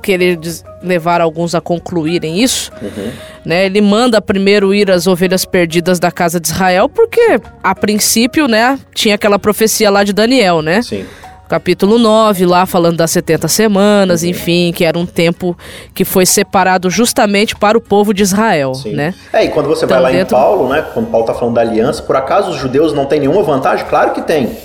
querer 0.00 0.38
levar 0.82 1.20
alguns 1.20 1.54
a 1.54 1.60
concluírem 1.60 2.42
isso, 2.42 2.70
uhum. 2.80 3.10
né? 3.44 3.66
Ele 3.66 3.80
manda 3.80 4.20
primeiro 4.20 4.74
ir 4.74 4.90
as 4.90 5.06
ovelhas 5.06 5.44
perdidas 5.44 5.98
da 5.98 6.10
casa 6.10 6.40
de 6.40 6.48
Israel, 6.48 6.88
porque 6.88 7.40
a 7.62 7.74
princípio, 7.74 8.48
né, 8.48 8.78
tinha 8.94 9.14
aquela 9.14 9.38
profecia 9.38 9.90
lá 9.90 10.02
de 10.02 10.12
Daniel, 10.12 10.62
né? 10.62 10.82
Sim. 10.82 11.04
Capítulo 11.48 11.98
9, 11.98 12.46
lá 12.46 12.64
falando 12.64 12.98
das 12.98 13.10
70 13.10 13.48
semanas, 13.48 14.22
uhum. 14.22 14.28
enfim, 14.28 14.72
que 14.72 14.84
era 14.84 14.96
um 14.96 15.04
tempo 15.04 15.58
que 15.92 16.04
foi 16.04 16.24
separado 16.24 16.88
justamente 16.88 17.56
para 17.56 17.76
o 17.76 17.80
povo 17.80 18.14
de 18.14 18.22
Israel, 18.22 18.72
Sim. 18.72 18.94
né? 18.94 19.12
É, 19.32 19.44
e 19.44 19.48
quando 19.48 19.66
você 19.66 19.84
então, 19.84 20.00
vai 20.00 20.12
lá 20.12 20.16
dentro... 20.16 20.36
em 20.36 20.40
Paulo, 20.40 20.68
né, 20.68 20.84
quando 20.94 21.10
Paulo 21.10 21.26
está 21.26 21.36
falando 21.36 21.56
da 21.56 21.60
aliança, 21.60 22.04
por 22.04 22.14
acaso 22.14 22.52
os 22.52 22.56
judeus 22.56 22.92
não 22.92 23.04
têm 23.04 23.18
nenhuma 23.18 23.42
vantagem? 23.42 23.84
Claro 23.86 24.12
que 24.12 24.22
tem. 24.22 24.56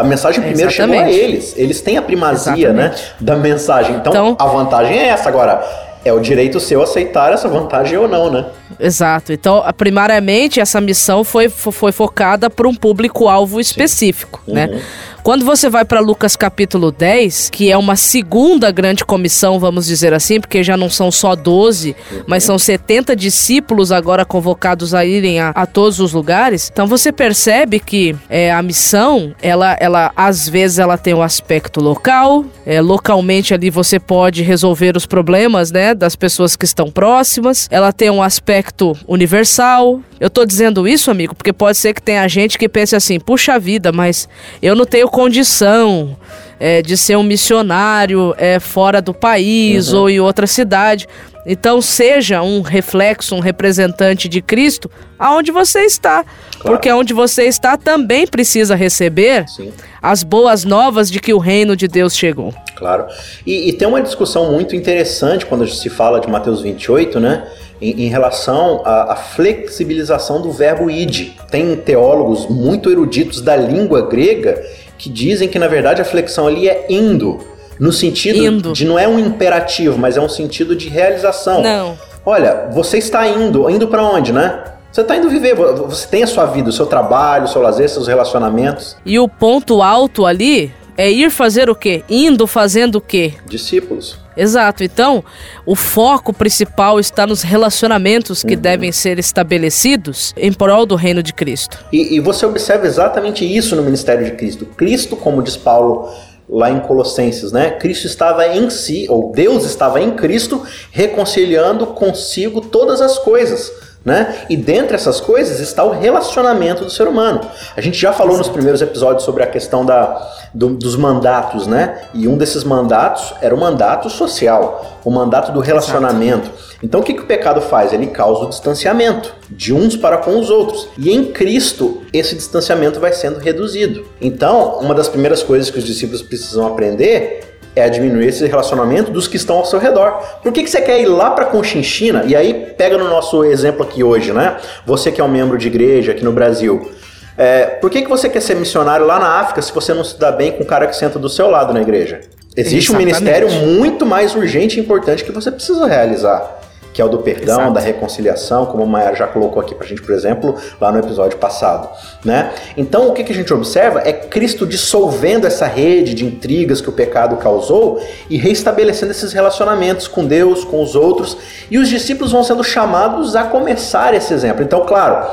A 0.00 0.04
mensagem 0.04 0.40
primeiro 0.42 0.70
Exatamente. 0.70 1.12
chegou 1.12 1.20
a 1.20 1.24
eles. 1.24 1.54
Eles 1.56 1.80
têm 1.80 1.98
a 1.98 2.02
primazia, 2.02 2.72
né, 2.72 2.94
da 3.20 3.36
mensagem. 3.36 3.96
Então, 3.96 4.12
então, 4.12 4.36
a 4.38 4.46
vantagem 4.46 4.98
é 4.98 5.08
essa. 5.08 5.28
Agora, 5.28 5.62
é 6.04 6.12
o 6.12 6.20
direito 6.20 6.58
seu 6.58 6.82
aceitar 6.82 7.32
essa 7.32 7.48
vantagem 7.48 7.98
ou 7.98 8.08
não, 8.08 8.30
né? 8.30 8.46
Exato. 8.78 9.32
Então, 9.32 9.62
primariamente, 9.76 10.58
essa 10.58 10.80
missão 10.80 11.22
foi, 11.22 11.48
foi 11.48 11.92
focada 11.92 12.48
para 12.48 12.66
um 12.66 12.74
público-alvo 12.74 13.60
específico, 13.60 14.40
né? 14.46 14.66
uhum. 14.66 14.80
Quando 15.22 15.44
você 15.44 15.68
vai 15.68 15.84
para 15.84 16.00
Lucas 16.00 16.34
capítulo 16.34 16.90
10, 16.90 17.50
que 17.50 17.70
é 17.70 17.76
uma 17.76 17.94
segunda 17.94 18.70
grande 18.70 19.04
comissão, 19.04 19.60
vamos 19.60 19.86
dizer 19.86 20.14
assim, 20.14 20.40
porque 20.40 20.64
já 20.64 20.78
não 20.78 20.88
são 20.88 21.10
só 21.10 21.36
12, 21.36 21.94
uhum. 22.10 22.22
mas 22.26 22.42
são 22.42 22.58
70 22.58 23.14
discípulos 23.14 23.92
agora 23.92 24.24
convocados 24.24 24.94
a 24.94 25.04
irem 25.04 25.38
a, 25.38 25.50
a 25.50 25.66
todos 25.66 26.00
os 26.00 26.14
lugares. 26.14 26.70
Então 26.72 26.86
você 26.86 27.12
percebe 27.12 27.78
que 27.78 28.16
é, 28.30 28.50
a 28.50 28.62
missão, 28.62 29.34
ela, 29.42 29.76
ela 29.78 30.10
às 30.16 30.48
vezes 30.48 30.78
ela 30.78 30.96
tem 30.96 31.12
um 31.12 31.22
aspecto 31.22 31.80
local, 31.80 32.44
é, 32.64 32.80
localmente 32.80 33.52
ali 33.52 33.68
você 33.68 34.00
pode 34.00 34.42
resolver 34.42 34.96
os 34.96 35.04
problemas, 35.04 35.70
né, 35.70 35.94
das 35.94 36.16
pessoas 36.16 36.56
que 36.56 36.64
estão 36.64 36.90
próximas. 36.90 37.68
Ela 37.70 37.92
tem 37.92 38.08
um 38.08 38.22
aspecto 38.22 38.96
universal. 39.06 40.00
Eu 40.18 40.30
tô 40.30 40.44
dizendo 40.44 40.86
isso, 40.86 41.10
amigo, 41.10 41.34
porque 41.34 41.52
pode 41.52 41.78
ser 41.78 41.94
que 41.94 42.02
tenha 42.02 42.26
gente 42.28 42.58
que 42.58 42.68
pense 42.68 42.94
assim: 42.94 43.18
puxa 43.18 43.58
vida, 43.58 43.90
mas 43.90 44.28
eu 44.62 44.74
não 44.74 44.84
tenho 44.84 45.09
condição 45.10 46.16
é, 46.60 46.82
de 46.82 46.96
ser 46.96 47.16
um 47.16 47.22
missionário 47.22 48.34
é, 48.36 48.60
fora 48.60 49.00
do 49.00 49.14
país 49.14 49.92
uhum. 49.92 50.00
ou 50.00 50.10
em 50.10 50.20
outra 50.20 50.46
cidade. 50.46 51.08
Então 51.46 51.80
seja 51.80 52.42
um 52.42 52.60
reflexo, 52.60 53.34
um 53.34 53.40
representante 53.40 54.28
de 54.28 54.42
Cristo 54.42 54.90
aonde 55.18 55.50
você 55.50 55.80
está. 55.80 56.22
Claro. 56.22 56.76
Porque 56.76 56.92
onde 56.92 57.14
você 57.14 57.44
está 57.44 57.78
também 57.78 58.26
precisa 58.26 58.74
receber 58.74 59.48
Sim. 59.48 59.72
as 60.02 60.22
boas 60.22 60.64
novas 60.64 61.10
de 61.10 61.18
que 61.18 61.32
o 61.32 61.38
reino 61.38 61.74
de 61.74 61.88
Deus 61.88 62.14
chegou. 62.14 62.54
Claro. 62.76 63.06
E, 63.46 63.70
e 63.70 63.72
tem 63.72 63.88
uma 63.88 64.02
discussão 64.02 64.52
muito 64.52 64.76
interessante 64.76 65.46
quando 65.46 65.66
se 65.66 65.88
fala 65.88 66.20
de 66.20 66.28
Mateus 66.28 66.60
28, 66.60 67.18
né? 67.18 67.48
Em, 67.80 68.04
em 68.04 68.08
relação 68.08 68.82
à, 68.84 69.14
à 69.14 69.16
flexibilização 69.16 70.42
do 70.42 70.52
verbo 70.52 70.90
id. 70.90 71.30
Tem 71.50 71.74
teólogos 71.74 72.46
muito 72.46 72.90
eruditos 72.90 73.40
da 73.40 73.56
língua 73.56 74.06
grega 74.06 74.62
que 75.00 75.08
dizem 75.08 75.48
que 75.48 75.58
na 75.58 75.66
verdade 75.66 76.02
a 76.02 76.04
flexão 76.04 76.46
ali 76.46 76.68
é 76.68 76.84
indo, 76.90 77.38
no 77.78 77.90
sentido 77.90 78.44
indo. 78.44 78.72
de 78.74 78.84
não 78.84 78.98
é 78.98 79.08
um 79.08 79.18
imperativo, 79.18 79.98
mas 79.98 80.18
é 80.18 80.20
um 80.20 80.28
sentido 80.28 80.76
de 80.76 80.90
realização. 80.90 81.62
Não. 81.62 81.98
Olha, 82.24 82.68
você 82.70 82.98
está 82.98 83.26
indo, 83.26 83.68
indo 83.70 83.88
para 83.88 84.02
onde, 84.02 84.30
né? 84.30 84.62
Você 84.92 85.00
está 85.00 85.16
indo 85.16 85.30
viver, 85.30 85.54
você 85.54 86.06
tem 86.06 86.22
a 86.22 86.26
sua 86.26 86.44
vida, 86.44 86.68
o 86.68 86.72
seu 86.72 86.84
trabalho, 86.84 87.44
o 87.44 87.48
seu 87.48 87.62
lazer, 87.62 87.88
seus 87.88 88.08
relacionamentos. 88.08 88.94
E 89.06 89.18
o 89.18 89.26
ponto 89.26 89.80
alto 89.80 90.26
ali 90.26 90.70
é 90.98 91.10
ir 91.10 91.30
fazer 91.30 91.70
o 91.70 91.74
quê? 91.74 92.04
Indo 92.06 92.46
fazendo 92.46 92.96
o 92.96 93.00
quê? 93.00 93.32
Discípulos. 93.46 94.18
Exato. 94.40 94.82
Então, 94.82 95.22
o 95.66 95.76
foco 95.76 96.32
principal 96.32 96.98
está 96.98 97.26
nos 97.26 97.42
relacionamentos 97.42 98.42
que 98.42 98.54
uhum. 98.54 98.60
devem 98.60 98.90
ser 98.90 99.18
estabelecidos 99.18 100.32
em 100.36 100.50
prol 100.50 100.86
do 100.86 100.96
reino 100.96 101.22
de 101.22 101.34
Cristo. 101.34 101.84
E, 101.92 102.16
e 102.16 102.20
você 102.20 102.46
observa 102.46 102.86
exatamente 102.86 103.44
isso 103.44 103.76
no 103.76 103.82
ministério 103.82 104.24
de 104.24 104.32
Cristo. 104.32 104.64
Cristo, 104.64 105.14
como 105.14 105.42
diz 105.42 105.58
Paulo 105.58 106.08
lá 106.48 106.70
em 106.70 106.80
Colossenses, 106.80 107.52
né? 107.52 107.72
Cristo 107.72 108.06
estava 108.06 108.46
em 108.48 108.70
si, 108.70 109.06
ou 109.08 109.30
Deus 109.30 109.64
estava 109.64 110.00
em 110.00 110.12
Cristo, 110.12 110.62
reconciliando 110.90 111.88
consigo 111.88 112.62
todas 112.62 113.00
as 113.02 113.18
coisas 113.18 113.89
né? 114.04 114.44
E 114.48 114.56
dentre 114.56 114.94
essas 114.94 115.20
coisas 115.20 115.60
está 115.60 115.84
o 115.84 115.90
relacionamento 115.90 116.84
do 116.84 116.90
ser 116.90 117.06
humano. 117.06 117.40
A 117.76 117.80
gente 117.80 117.98
já 117.98 118.12
falou 118.12 118.38
nos 118.38 118.48
primeiros 118.48 118.80
episódios 118.80 119.24
sobre 119.24 119.42
a 119.42 119.46
questão 119.46 119.84
da, 119.84 120.48
do, 120.54 120.70
dos 120.70 120.96
mandatos, 120.96 121.66
né? 121.66 122.02
E 122.14 122.26
um 122.26 122.38
desses 122.38 122.64
mandatos 122.64 123.34
era 123.42 123.54
o 123.54 123.58
mandato 123.58 124.08
social, 124.08 124.98
o 125.04 125.10
mandato 125.10 125.52
do 125.52 125.60
relacionamento. 125.60 126.46
Exato. 126.48 126.70
Então 126.82 127.00
o 127.00 127.02
que, 127.02 127.12
que 127.12 127.22
o 127.22 127.26
pecado 127.26 127.60
faz? 127.60 127.92
Ele 127.92 128.06
causa 128.06 128.44
o 128.44 128.48
distanciamento 128.48 129.34
de 129.50 129.72
uns 129.72 129.96
para 129.96 130.16
com 130.16 130.38
os 130.38 130.48
outros. 130.48 130.88
E 130.96 131.10
em 131.10 131.26
Cristo, 131.26 132.02
esse 132.12 132.34
distanciamento 132.34 132.98
vai 132.98 133.12
sendo 133.12 133.38
reduzido. 133.38 134.06
Então, 134.20 134.78
uma 134.78 134.94
das 134.94 135.08
primeiras 135.08 135.42
coisas 135.42 135.70
que 135.70 135.78
os 135.78 135.84
discípulos 135.84 136.22
precisam 136.22 136.66
aprender 136.66 137.49
é 137.80 137.84
a 137.84 137.88
diminuir 137.88 138.28
esse 138.28 138.46
relacionamento 138.46 139.10
dos 139.10 139.26
que 139.26 139.36
estão 139.36 139.56
ao 139.56 139.64
seu 139.64 139.78
redor. 139.78 140.22
Por 140.42 140.52
que, 140.52 140.62
que 140.62 140.70
você 140.70 140.80
quer 140.80 141.00
ir 141.00 141.06
lá 141.06 141.30
para 141.30 141.46
Conchinchina? 141.46 142.24
E 142.26 142.36
aí, 142.36 142.72
pega 142.76 142.96
no 142.96 143.08
nosso 143.08 143.44
exemplo 143.44 143.82
aqui 143.82 144.04
hoje, 144.04 144.32
né? 144.32 144.56
Você 144.86 145.10
que 145.10 145.20
é 145.20 145.24
um 145.24 145.28
membro 145.28 145.58
de 145.58 145.66
igreja 145.66 146.12
aqui 146.12 146.24
no 146.24 146.32
Brasil. 146.32 146.92
É, 147.36 147.66
por 147.66 147.90
que, 147.90 148.02
que 148.02 148.08
você 148.08 148.28
quer 148.28 148.40
ser 148.42 148.54
missionário 148.54 149.06
lá 149.06 149.18
na 149.18 149.40
África 149.40 149.62
se 149.62 149.72
você 149.72 149.94
não 149.94 150.04
se 150.04 150.18
dá 150.18 150.30
bem 150.30 150.52
com 150.52 150.62
o 150.62 150.66
cara 150.66 150.86
que 150.86 150.94
senta 150.94 151.18
do 151.18 151.28
seu 151.28 151.48
lado 151.48 151.72
na 151.72 151.80
igreja? 151.80 152.20
Existe 152.56 152.90
Exatamente. 152.90 153.14
um 153.14 153.18
ministério 153.20 153.50
muito 153.66 154.04
mais 154.04 154.34
urgente 154.34 154.78
e 154.78 154.82
importante 154.82 155.24
que 155.24 155.32
você 155.32 155.50
precisa 155.50 155.86
realizar 155.86 156.59
que 156.92 157.00
é 157.00 157.04
o 157.04 157.08
do 157.08 157.18
perdão, 157.18 157.60
Exato. 157.60 157.72
da 157.72 157.80
reconciliação, 157.80 158.66
como 158.66 158.82
a 158.82 158.86
Maia 158.86 159.14
já 159.14 159.26
colocou 159.26 159.62
aqui 159.62 159.74
pra 159.74 159.86
gente, 159.86 160.02
por 160.02 160.14
exemplo, 160.14 160.56
lá 160.80 160.90
no 160.90 160.98
episódio 160.98 161.38
passado, 161.38 161.88
né? 162.24 162.52
Então, 162.76 163.08
o 163.08 163.12
que, 163.12 163.22
que 163.22 163.32
a 163.32 163.34
gente 163.34 163.52
observa 163.52 164.02
é 164.04 164.12
Cristo 164.12 164.66
dissolvendo 164.66 165.46
essa 165.46 165.66
rede 165.66 166.14
de 166.14 166.24
intrigas 166.24 166.80
que 166.80 166.88
o 166.88 166.92
pecado 166.92 167.36
causou 167.36 168.02
e 168.28 168.36
reestabelecendo 168.36 169.12
esses 169.12 169.32
relacionamentos 169.32 170.08
com 170.08 170.24
Deus, 170.24 170.64
com 170.64 170.82
os 170.82 170.94
outros, 170.94 171.36
e 171.70 171.78
os 171.78 171.88
discípulos 171.88 172.32
vão 172.32 172.42
sendo 172.42 172.64
chamados 172.64 173.36
a 173.36 173.44
começar 173.44 174.14
esse 174.14 174.34
exemplo. 174.34 174.62
Então, 174.62 174.84
claro, 174.84 175.26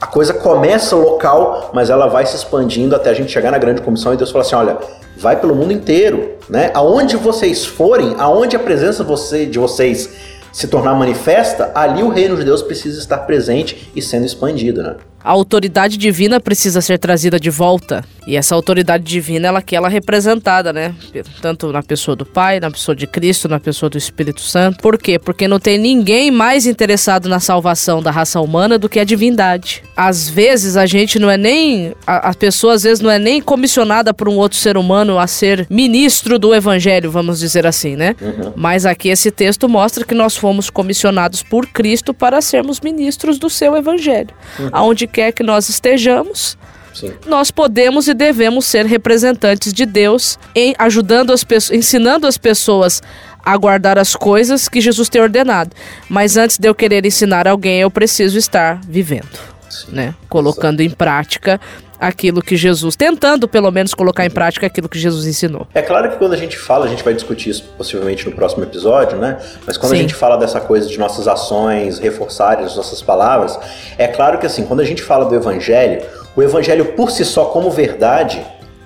a 0.00 0.06
coisa 0.06 0.32
começa 0.32 0.96
local, 0.96 1.70
mas 1.74 1.90
ela 1.90 2.06
vai 2.06 2.24
se 2.24 2.34
expandindo 2.34 2.96
até 2.96 3.10
a 3.10 3.14
gente 3.14 3.30
chegar 3.30 3.50
na 3.50 3.58
grande 3.58 3.82
comissão 3.82 4.14
e 4.14 4.16
Deus 4.16 4.30
fala 4.30 4.42
assim: 4.42 4.54
olha, 4.54 4.78
vai 5.16 5.36
pelo 5.36 5.54
mundo 5.54 5.72
inteiro, 5.72 6.36
né? 6.48 6.70
Aonde 6.72 7.16
vocês 7.16 7.66
forem, 7.66 8.14
aonde 8.18 8.56
a 8.56 8.58
presença 8.58 9.04
de 9.04 9.58
vocês 9.58 10.10
se 10.52 10.68
tornar 10.68 10.94
manifesta, 10.94 11.70
ali 11.74 12.02
o 12.02 12.08
reino 12.08 12.36
de 12.36 12.44
Deus 12.44 12.62
precisa 12.62 12.98
estar 12.98 13.18
presente 13.18 13.90
e 13.94 14.02
sendo 14.02 14.26
expandido, 14.26 14.82
né? 14.82 14.96
A 15.22 15.30
autoridade 15.30 15.96
divina 15.96 16.40
precisa 16.40 16.80
ser 16.80 16.98
trazida 16.98 17.38
de 17.38 17.50
volta. 17.50 18.04
E 18.26 18.36
essa 18.36 18.54
autoridade 18.54 19.02
divina, 19.04 19.48
ela 19.48 19.62
que 19.62 19.74
ela 19.74 19.88
é 19.88 19.90
representada, 19.90 20.72
né? 20.72 20.94
Tanto 21.40 21.72
na 21.72 21.82
pessoa 21.82 22.14
do 22.14 22.24
Pai, 22.24 22.60
na 22.60 22.70
pessoa 22.70 22.94
de 22.94 23.06
Cristo, 23.06 23.48
na 23.48 23.58
pessoa 23.58 23.90
do 23.90 23.98
Espírito 23.98 24.40
Santo. 24.40 24.78
Por 24.80 24.98
quê? 24.98 25.18
Porque 25.18 25.48
não 25.48 25.58
tem 25.58 25.78
ninguém 25.78 26.30
mais 26.30 26.66
interessado 26.66 27.28
na 27.28 27.40
salvação 27.40 28.02
da 28.02 28.10
raça 28.10 28.40
humana 28.40 28.78
do 28.78 28.88
que 28.88 29.00
a 29.00 29.04
divindade. 29.04 29.82
Às 29.96 30.28
vezes 30.28 30.76
a 30.76 30.86
gente 30.86 31.18
não 31.18 31.30
é 31.30 31.36
nem 31.36 31.92
a, 32.06 32.30
a 32.30 32.34
pessoa 32.34 32.74
às 32.74 32.82
vezes 32.82 33.00
não 33.00 33.10
é 33.10 33.18
nem 33.18 33.40
comissionada 33.40 34.14
por 34.14 34.28
um 34.28 34.36
outro 34.36 34.58
ser 34.58 34.76
humano 34.76 35.18
a 35.18 35.26
ser 35.26 35.66
ministro 35.68 36.38
do 36.38 36.54
evangelho, 36.54 37.10
vamos 37.10 37.40
dizer 37.40 37.66
assim, 37.66 37.96
né? 37.96 38.14
Uhum. 38.20 38.52
Mas 38.54 38.86
aqui 38.86 39.08
esse 39.08 39.30
texto 39.30 39.68
mostra 39.68 40.04
que 40.04 40.14
nós 40.14 40.36
fomos 40.36 40.70
comissionados 40.70 41.42
por 41.42 41.66
Cristo 41.66 42.14
para 42.14 42.40
sermos 42.40 42.80
ministros 42.80 43.38
do 43.38 43.50
seu 43.50 43.76
evangelho. 43.76 44.30
Uhum. 44.58 44.68
Aonde 44.72 45.06
quer 45.10 45.32
que 45.32 45.42
nós 45.42 45.68
estejamos, 45.68 46.56
Sim. 46.94 47.12
nós 47.26 47.50
podemos 47.50 48.08
e 48.08 48.14
devemos 48.14 48.66
ser 48.66 48.86
representantes 48.86 49.72
de 49.72 49.84
Deus 49.84 50.38
em 50.54 50.74
ajudando 50.78 51.32
as 51.32 51.44
pessoas, 51.44 51.78
ensinando 51.78 52.26
as 52.26 52.38
pessoas 52.38 53.02
a 53.44 53.56
guardar 53.56 53.98
as 53.98 54.14
coisas 54.14 54.68
que 54.68 54.80
Jesus 54.80 55.08
tem 55.08 55.20
ordenado. 55.20 55.70
Mas 56.08 56.36
antes 56.36 56.58
de 56.58 56.68
eu 56.68 56.74
querer 56.74 57.04
ensinar 57.04 57.48
alguém, 57.48 57.80
eu 57.80 57.90
preciso 57.90 58.38
estar 58.38 58.80
vivendo. 58.86 59.49
Né? 59.88 60.14
Colocando 60.28 60.80
em 60.80 60.90
prática 60.90 61.60
aquilo 62.00 62.40
que 62.40 62.56
Jesus, 62.56 62.96
tentando 62.96 63.46
pelo 63.46 63.70
menos 63.70 63.92
colocar 63.92 64.24
em 64.24 64.30
prática 64.30 64.66
aquilo 64.66 64.88
que 64.88 64.98
Jesus 64.98 65.26
ensinou. 65.26 65.66
É 65.74 65.82
claro 65.82 66.10
que 66.10 66.16
quando 66.16 66.32
a 66.32 66.36
gente 66.36 66.56
fala, 66.56 66.86
a 66.86 66.88
gente 66.88 67.04
vai 67.04 67.12
discutir 67.12 67.50
isso 67.50 67.64
possivelmente 67.76 68.26
no 68.28 68.34
próximo 68.34 68.62
episódio, 68.62 69.18
né? 69.18 69.38
Mas 69.66 69.76
quando 69.76 69.92
Sim. 69.92 69.98
a 69.98 70.00
gente 70.00 70.14
fala 70.14 70.36
dessa 70.38 70.60
coisa 70.60 70.88
de 70.88 70.98
nossas 70.98 71.28
ações 71.28 71.98
reforçarem 71.98 72.64
as 72.64 72.74
nossas 72.74 73.02
palavras, 73.02 73.58
é 73.98 74.08
claro 74.08 74.38
que 74.38 74.46
assim, 74.46 74.64
quando 74.64 74.80
a 74.80 74.84
gente 74.84 75.02
fala 75.02 75.26
do 75.26 75.34
evangelho, 75.34 76.02
o 76.34 76.42
evangelho 76.42 76.86
por 76.92 77.10
si 77.10 77.24
só 77.24 77.46
como 77.46 77.70
verdade, 77.70 78.42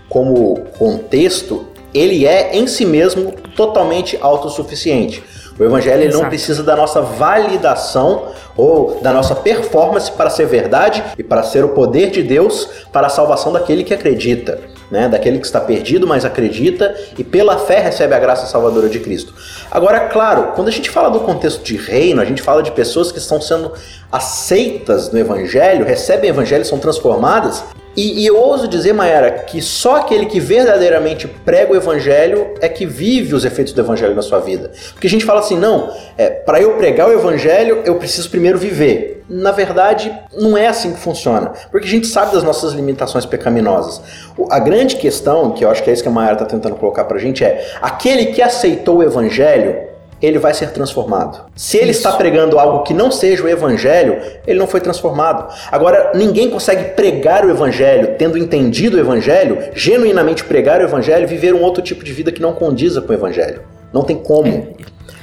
como 0.08 0.64
contexto, 0.76 1.68
ele 1.92 2.26
é 2.26 2.56
em 2.56 2.66
si 2.66 2.84
mesmo 2.84 3.32
totalmente 3.54 4.18
autossuficiente. 4.20 5.22
O 5.58 5.62
evangelho 5.62 6.12
não 6.12 6.28
precisa 6.28 6.64
da 6.64 6.74
nossa 6.74 7.00
validação 7.00 8.32
ou 8.56 9.00
da 9.00 9.12
nossa 9.12 9.36
performance 9.36 10.10
para 10.10 10.28
ser 10.28 10.46
verdade 10.46 11.02
e 11.16 11.22
para 11.22 11.44
ser 11.44 11.64
o 11.64 11.68
poder 11.68 12.10
de 12.10 12.22
Deus 12.22 12.68
para 12.92 13.06
a 13.06 13.10
salvação 13.10 13.52
daquele 13.52 13.84
que 13.84 13.94
acredita, 13.94 14.58
né? 14.90 15.08
Daquele 15.08 15.38
que 15.38 15.46
está 15.46 15.60
perdido, 15.60 16.08
mas 16.08 16.24
acredita 16.24 16.94
e 17.16 17.22
pela 17.22 17.56
fé 17.58 17.78
recebe 17.78 18.14
a 18.14 18.18
graça 18.18 18.46
salvadora 18.46 18.88
de 18.88 18.98
Cristo. 18.98 19.32
Agora, 19.70 20.00
claro, 20.08 20.52
quando 20.56 20.68
a 20.68 20.72
gente 20.72 20.90
fala 20.90 21.08
do 21.08 21.20
contexto 21.20 21.62
de 21.62 21.76
reino, 21.76 22.20
a 22.20 22.24
gente 22.24 22.42
fala 22.42 22.60
de 22.60 22.72
pessoas 22.72 23.12
que 23.12 23.18
estão 23.18 23.40
sendo 23.40 23.72
aceitas 24.10 25.12
no 25.12 25.18
evangelho, 25.18 25.84
recebem 25.84 26.30
o 26.30 26.34
evangelho, 26.34 26.64
são 26.64 26.78
transformadas. 26.78 27.62
E, 27.96 28.22
e 28.22 28.26
eu 28.26 28.36
ouso 28.36 28.66
dizer, 28.66 28.92
Mayara, 28.92 29.30
que 29.30 29.62
só 29.62 29.96
aquele 29.96 30.26
que 30.26 30.40
verdadeiramente 30.40 31.28
prega 31.28 31.72
o 31.72 31.76
evangelho 31.76 32.54
é 32.60 32.68
que 32.68 32.84
vive 32.84 33.34
os 33.34 33.44
efeitos 33.44 33.72
do 33.72 33.80
evangelho 33.80 34.14
na 34.14 34.22
sua 34.22 34.40
vida. 34.40 34.70
Porque 34.92 35.06
a 35.06 35.10
gente 35.10 35.24
fala 35.24 35.40
assim, 35.40 35.56
não, 35.56 35.92
é, 36.18 36.30
para 36.30 36.60
eu 36.60 36.76
pregar 36.76 37.08
o 37.08 37.12
evangelho, 37.12 37.82
eu 37.84 37.94
preciso 37.96 38.28
primeiro 38.30 38.58
viver. 38.58 39.24
Na 39.28 39.52
verdade, 39.52 40.12
não 40.36 40.56
é 40.56 40.66
assim 40.66 40.92
que 40.92 41.00
funciona. 41.00 41.52
Porque 41.70 41.86
a 41.86 41.90
gente 41.90 42.06
sabe 42.06 42.34
das 42.34 42.42
nossas 42.42 42.72
limitações 42.72 43.24
pecaminosas. 43.24 44.02
A 44.50 44.58
grande 44.58 44.96
questão, 44.96 45.52
que 45.52 45.64
eu 45.64 45.70
acho 45.70 45.82
que 45.82 45.90
é 45.90 45.92
isso 45.92 46.02
que 46.02 46.08
a 46.08 46.12
Mayara 46.12 46.34
está 46.34 46.46
tentando 46.46 46.76
colocar 46.76 47.04
pra 47.04 47.18
gente, 47.18 47.44
é 47.44 47.74
aquele 47.80 48.26
que 48.26 48.42
aceitou 48.42 48.98
o 48.98 49.02
evangelho 49.02 49.93
ele 50.24 50.38
vai 50.38 50.54
ser 50.54 50.70
transformado. 50.70 51.44
Se 51.54 51.76
ele 51.76 51.90
Isso. 51.90 52.00
está 52.00 52.12
pregando 52.12 52.58
algo 52.58 52.82
que 52.82 52.94
não 52.94 53.10
seja 53.10 53.42
o 53.42 53.48
evangelho, 53.48 54.20
ele 54.46 54.58
não 54.58 54.66
foi 54.66 54.80
transformado. 54.80 55.52
Agora, 55.70 56.12
ninguém 56.14 56.50
consegue 56.50 56.94
pregar 56.94 57.44
o 57.44 57.50
evangelho, 57.50 58.14
tendo 58.18 58.38
entendido 58.38 58.96
o 58.96 59.00
evangelho, 59.00 59.58
genuinamente 59.74 60.44
pregar 60.44 60.80
o 60.80 60.84
evangelho, 60.84 61.28
viver 61.28 61.54
um 61.54 61.62
outro 61.62 61.82
tipo 61.82 62.04
de 62.04 62.12
vida 62.12 62.32
que 62.32 62.40
não 62.40 62.52
condiza 62.52 63.00
com 63.00 63.12
o 63.12 63.14
evangelho. 63.14 63.62
Não 63.92 64.02
tem 64.02 64.16
como. 64.16 64.48
É. 64.48 64.66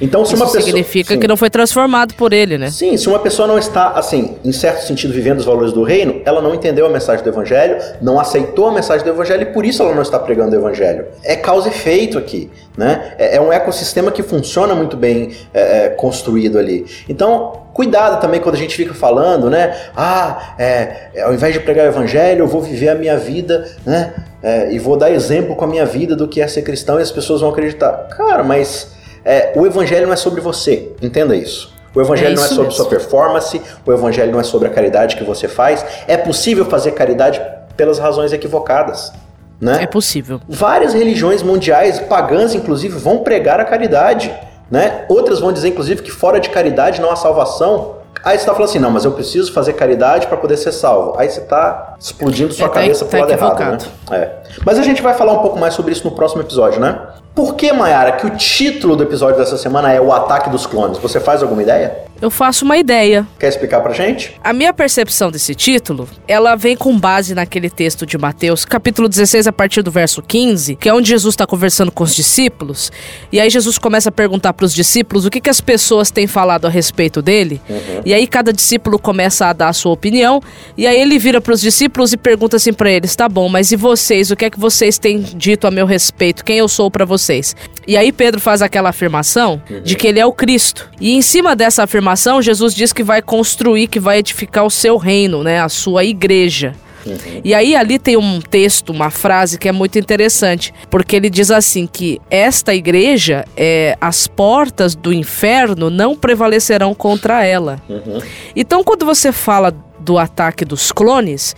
Então, 0.02 0.24
se 0.24 0.34
Isso 0.34 0.42
uma 0.42 0.50
pessoa. 0.50 0.64
significa 0.64 1.14
sim, 1.14 1.20
que 1.20 1.28
não 1.28 1.36
foi 1.36 1.48
transformado 1.48 2.14
por 2.14 2.32
ele, 2.32 2.58
né? 2.58 2.70
Sim, 2.70 2.96
se 2.96 3.08
uma 3.08 3.20
pessoa 3.20 3.46
não 3.46 3.56
está, 3.56 3.90
assim, 3.92 4.36
em 4.44 4.50
certo 4.50 4.84
sentido, 4.84 5.12
vivendo 5.14 5.38
os 5.38 5.44
valores 5.44 5.72
do 5.72 5.84
reino, 5.84 6.20
ela 6.24 6.42
não 6.42 6.52
entendeu 6.52 6.84
a 6.84 6.88
mensagem 6.88 7.22
do 7.22 7.30
evangelho, 7.30 7.78
não 8.00 8.18
aceitou 8.18 8.66
a 8.66 8.72
mensagem 8.72 9.04
do 9.04 9.10
evangelho 9.10 9.42
e 9.42 9.46
por 9.46 9.64
isso 9.64 9.80
ela 9.80 9.94
não 9.94 10.02
está 10.02 10.18
pregando 10.18 10.56
o 10.56 10.58
evangelho. 10.58 11.06
É 11.22 11.36
causa 11.36 11.68
e 11.68 11.70
efeito 11.70 12.18
aqui, 12.18 12.50
né? 12.76 13.14
É, 13.16 13.36
é 13.36 13.40
um 13.40 13.52
ecossistema 13.52 14.10
que 14.10 14.24
funciona 14.24 14.74
muito 14.74 14.96
bem 14.96 15.30
é, 15.54 15.86
é, 15.86 15.88
construído 15.90 16.58
ali. 16.58 16.84
Então, 17.08 17.62
Cuidado 17.72 18.20
também 18.20 18.38
quando 18.38 18.54
a 18.54 18.58
gente 18.58 18.76
fica 18.76 18.92
falando, 18.92 19.48
né? 19.48 19.74
Ah, 19.96 20.54
é, 20.58 21.08
é, 21.14 21.22
ao 21.22 21.32
invés 21.32 21.54
de 21.54 21.60
pregar 21.60 21.86
o 21.86 21.88
evangelho, 21.88 22.40
eu 22.40 22.46
vou 22.46 22.60
viver 22.60 22.90
a 22.90 22.94
minha 22.94 23.16
vida, 23.16 23.66
né? 23.86 24.12
É, 24.42 24.72
e 24.72 24.78
vou 24.78 24.94
dar 24.96 25.10
exemplo 25.10 25.56
com 25.56 25.64
a 25.64 25.68
minha 25.68 25.86
vida 25.86 26.14
do 26.14 26.28
que 26.28 26.42
é 26.42 26.46
ser 26.46 26.60
cristão 26.60 26.98
e 26.98 27.02
as 27.02 27.10
pessoas 27.10 27.40
vão 27.40 27.48
acreditar. 27.48 28.08
Cara, 28.14 28.42
mas 28.42 28.90
é, 29.24 29.52
o 29.56 29.66
evangelho 29.66 30.06
não 30.06 30.12
é 30.12 30.16
sobre 30.16 30.40
você, 30.40 30.92
entenda 31.00 31.36
isso. 31.36 31.72
O 31.94 32.00
evangelho 32.00 32.32
é 32.32 32.36
não 32.36 32.44
é 32.44 32.48
sobre 32.48 32.64
mesmo. 32.64 32.72
sua 32.72 32.86
performance, 32.86 33.60
o 33.84 33.92
evangelho 33.92 34.32
não 34.32 34.40
é 34.40 34.42
sobre 34.42 34.68
a 34.68 34.70
caridade 34.70 35.16
que 35.16 35.24
você 35.24 35.46
faz. 35.46 35.84
É 36.06 36.16
possível 36.16 36.64
fazer 36.64 36.92
caridade 36.92 37.40
pelas 37.76 37.98
razões 37.98 38.32
equivocadas. 38.32 39.12
Né? 39.60 39.82
É 39.82 39.86
possível. 39.86 40.40
Várias 40.48 40.94
religiões 40.94 41.42
mundiais, 41.42 42.00
pagãs 42.00 42.54
inclusive, 42.54 42.98
vão 42.98 43.18
pregar 43.18 43.60
a 43.60 43.64
caridade. 43.64 44.34
Né? 44.70 45.04
Outras 45.08 45.38
vão 45.38 45.52
dizer, 45.52 45.68
inclusive, 45.68 46.02
que 46.02 46.10
fora 46.10 46.40
de 46.40 46.48
caridade 46.48 47.00
não 47.00 47.10
há 47.10 47.16
salvação. 47.16 47.96
Aí 48.24 48.36
você 48.36 48.42
está 48.42 48.52
falando 48.52 48.70
assim, 48.70 48.78
não, 48.78 48.90
mas 48.90 49.04
eu 49.04 49.12
preciso 49.12 49.52
fazer 49.52 49.74
caridade 49.74 50.26
para 50.26 50.36
poder 50.36 50.56
ser 50.56 50.72
salvo. 50.72 51.14
Aí 51.18 51.28
você 51.28 51.40
está 51.40 51.94
explodindo 51.98 52.54
sua 52.54 52.66
é, 52.66 52.68
tá 52.68 52.74
cabeça 52.74 53.04
tá, 53.04 53.10
pro 53.10 53.20
lado 53.20 53.32
errado, 53.32 53.84
né? 54.10 54.18
É. 54.18 54.30
Mas 54.64 54.78
a 54.78 54.82
gente 54.82 55.02
vai 55.02 55.14
falar 55.14 55.32
um 55.32 55.40
pouco 55.40 55.58
mais 55.58 55.74
sobre 55.74 55.92
isso 55.92 56.04
no 56.04 56.12
próximo 56.12 56.40
episódio, 56.40 56.80
né? 56.80 56.98
Por 57.34 57.54
que, 57.54 57.72
Mayara, 57.72 58.12
que 58.12 58.26
o 58.26 58.36
título 58.36 58.94
do 58.94 59.02
episódio 59.02 59.38
dessa 59.38 59.56
semana 59.56 59.90
é 59.90 59.98
O 59.98 60.12
Ataque 60.12 60.50
dos 60.50 60.66
Clones? 60.66 60.98
Você 60.98 61.18
faz 61.18 61.42
alguma 61.42 61.62
ideia? 61.62 62.04
Eu 62.22 62.30
faço 62.30 62.64
uma 62.64 62.78
ideia. 62.78 63.26
Quer 63.36 63.48
explicar 63.48 63.80
pra 63.80 63.92
gente? 63.92 64.32
A 64.44 64.52
minha 64.52 64.72
percepção 64.72 65.28
desse 65.28 65.56
título, 65.56 66.08
ela 66.28 66.54
vem 66.54 66.76
com 66.76 66.96
base 66.96 67.34
naquele 67.34 67.68
texto 67.68 68.06
de 68.06 68.16
Mateus, 68.16 68.64
capítulo 68.64 69.08
16, 69.08 69.48
a 69.48 69.52
partir 69.52 69.82
do 69.82 69.90
verso 69.90 70.22
15, 70.22 70.76
que 70.76 70.88
é 70.88 70.94
onde 70.94 71.08
Jesus 71.08 71.32
está 71.32 71.48
conversando 71.48 71.90
com 71.90 72.04
os 72.04 72.14
discípulos. 72.14 72.92
E 73.32 73.40
aí 73.40 73.50
Jesus 73.50 73.76
começa 73.76 74.08
a 74.08 74.12
perguntar 74.12 74.52
para 74.52 74.64
os 74.64 74.72
discípulos 74.72 75.26
o 75.26 75.30
que, 75.30 75.40
que 75.40 75.50
as 75.50 75.60
pessoas 75.60 76.12
têm 76.12 76.28
falado 76.28 76.64
a 76.64 76.70
respeito 76.70 77.20
dele. 77.20 77.60
Uhum. 77.68 78.02
E 78.04 78.14
aí 78.14 78.28
cada 78.28 78.52
discípulo 78.52 79.00
começa 79.00 79.46
a 79.46 79.52
dar 79.52 79.70
a 79.70 79.72
sua 79.72 79.90
opinião. 79.90 80.40
E 80.76 80.86
aí 80.86 81.00
ele 81.00 81.18
vira 81.18 81.40
para 81.40 81.52
os 81.52 81.60
discípulos 81.60 82.12
e 82.12 82.16
pergunta 82.16 82.56
assim 82.56 82.72
para 82.72 82.88
eles: 82.88 83.16
tá 83.16 83.28
bom, 83.28 83.48
mas 83.48 83.72
e 83.72 83.76
vocês? 83.76 84.30
O 84.30 84.36
que 84.36 84.44
é 84.44 84.50
que 84.50 84.60
vocês 84.60 84.96
têm 84.96 85.18
dito 85.18 85.66
a 85.66 85.72
meu 85.72 85.86
respeito? 85.86 86.44
Quem 86.44 86.58
eu 86.58 86.68
sou 86.68 86.88
para 86.88 87.04
vocês? 87.04 87.56
E 87.84 87.96
aí 87.96 88.12
Pedro 88.12 88.40
faz 88.40 88.62
aquela 88.62 88.90
afirmação 88.90 89.60
uhum. 89.68 89.82
de 89.82 89.96
que 89.96 90.06
ele 90.06 90.20
é 90.20 90.26
o 90.26 90.32
Cristo. 90.32 90.88
E 91.00 91.16
em 91.16 91.20
cima 91.20 91.56
dessa 91.56 91.82
afirmação, 91.82 92.11
afirmação, 92.12 92.42
Jesus 92.42 92.74
diz 92.74 92.92
que 92.92 93.02
vai 93.02 93.22
construir, 93.22 93.86
que 93.86 93.98
vai 93.98 94.18
edificar 94.18 94.64
o 94.64 94.70
seu 94.70 94.96
reino, 94.96 95.42
né? 95.42 95.60
A 95.60 95.68
sua 95.68 96.04
igreja. 96.04 96.74
Uhum. 97.04 97.16
E 97.42 97.52
aí 97.52 97.74
ali 97.74 97.98
tem 97.98 98.16
um 98.16 98.40
texto, 98.40 98.90
uma 98.90 99.10
frase 99.10 99.58
que 99.58 99.68
é 99.68 99.72
muito 99.72 99.98
interessante, 99.98 100.72
porque 100.88 101.16
ele 101.16 101.28
diz 101.28 101.50
assim 101.50 101.86
que 101.86 102.20
esta 102.30 102.74
igreja, 102.74 103.44
é, 103.56 103.96
as 104.00 104.28
portas 104.28 104.94
do 104.94 105.12
inferno 105.12 105.90
não 105.90 106.14
prevalecerão 106.14 106.94
contra 106.94 107.44
ela. 107.44 107.82
Uhum. 107.88 108.20
Então 108.54 108.84
quando 108.84 109.04
você 109.04 109.32
fala 109.32 109.74
do 109.98 110.16
ataque 110.16 110.64
dos 110.64 110.92
clones, 110.92 111.56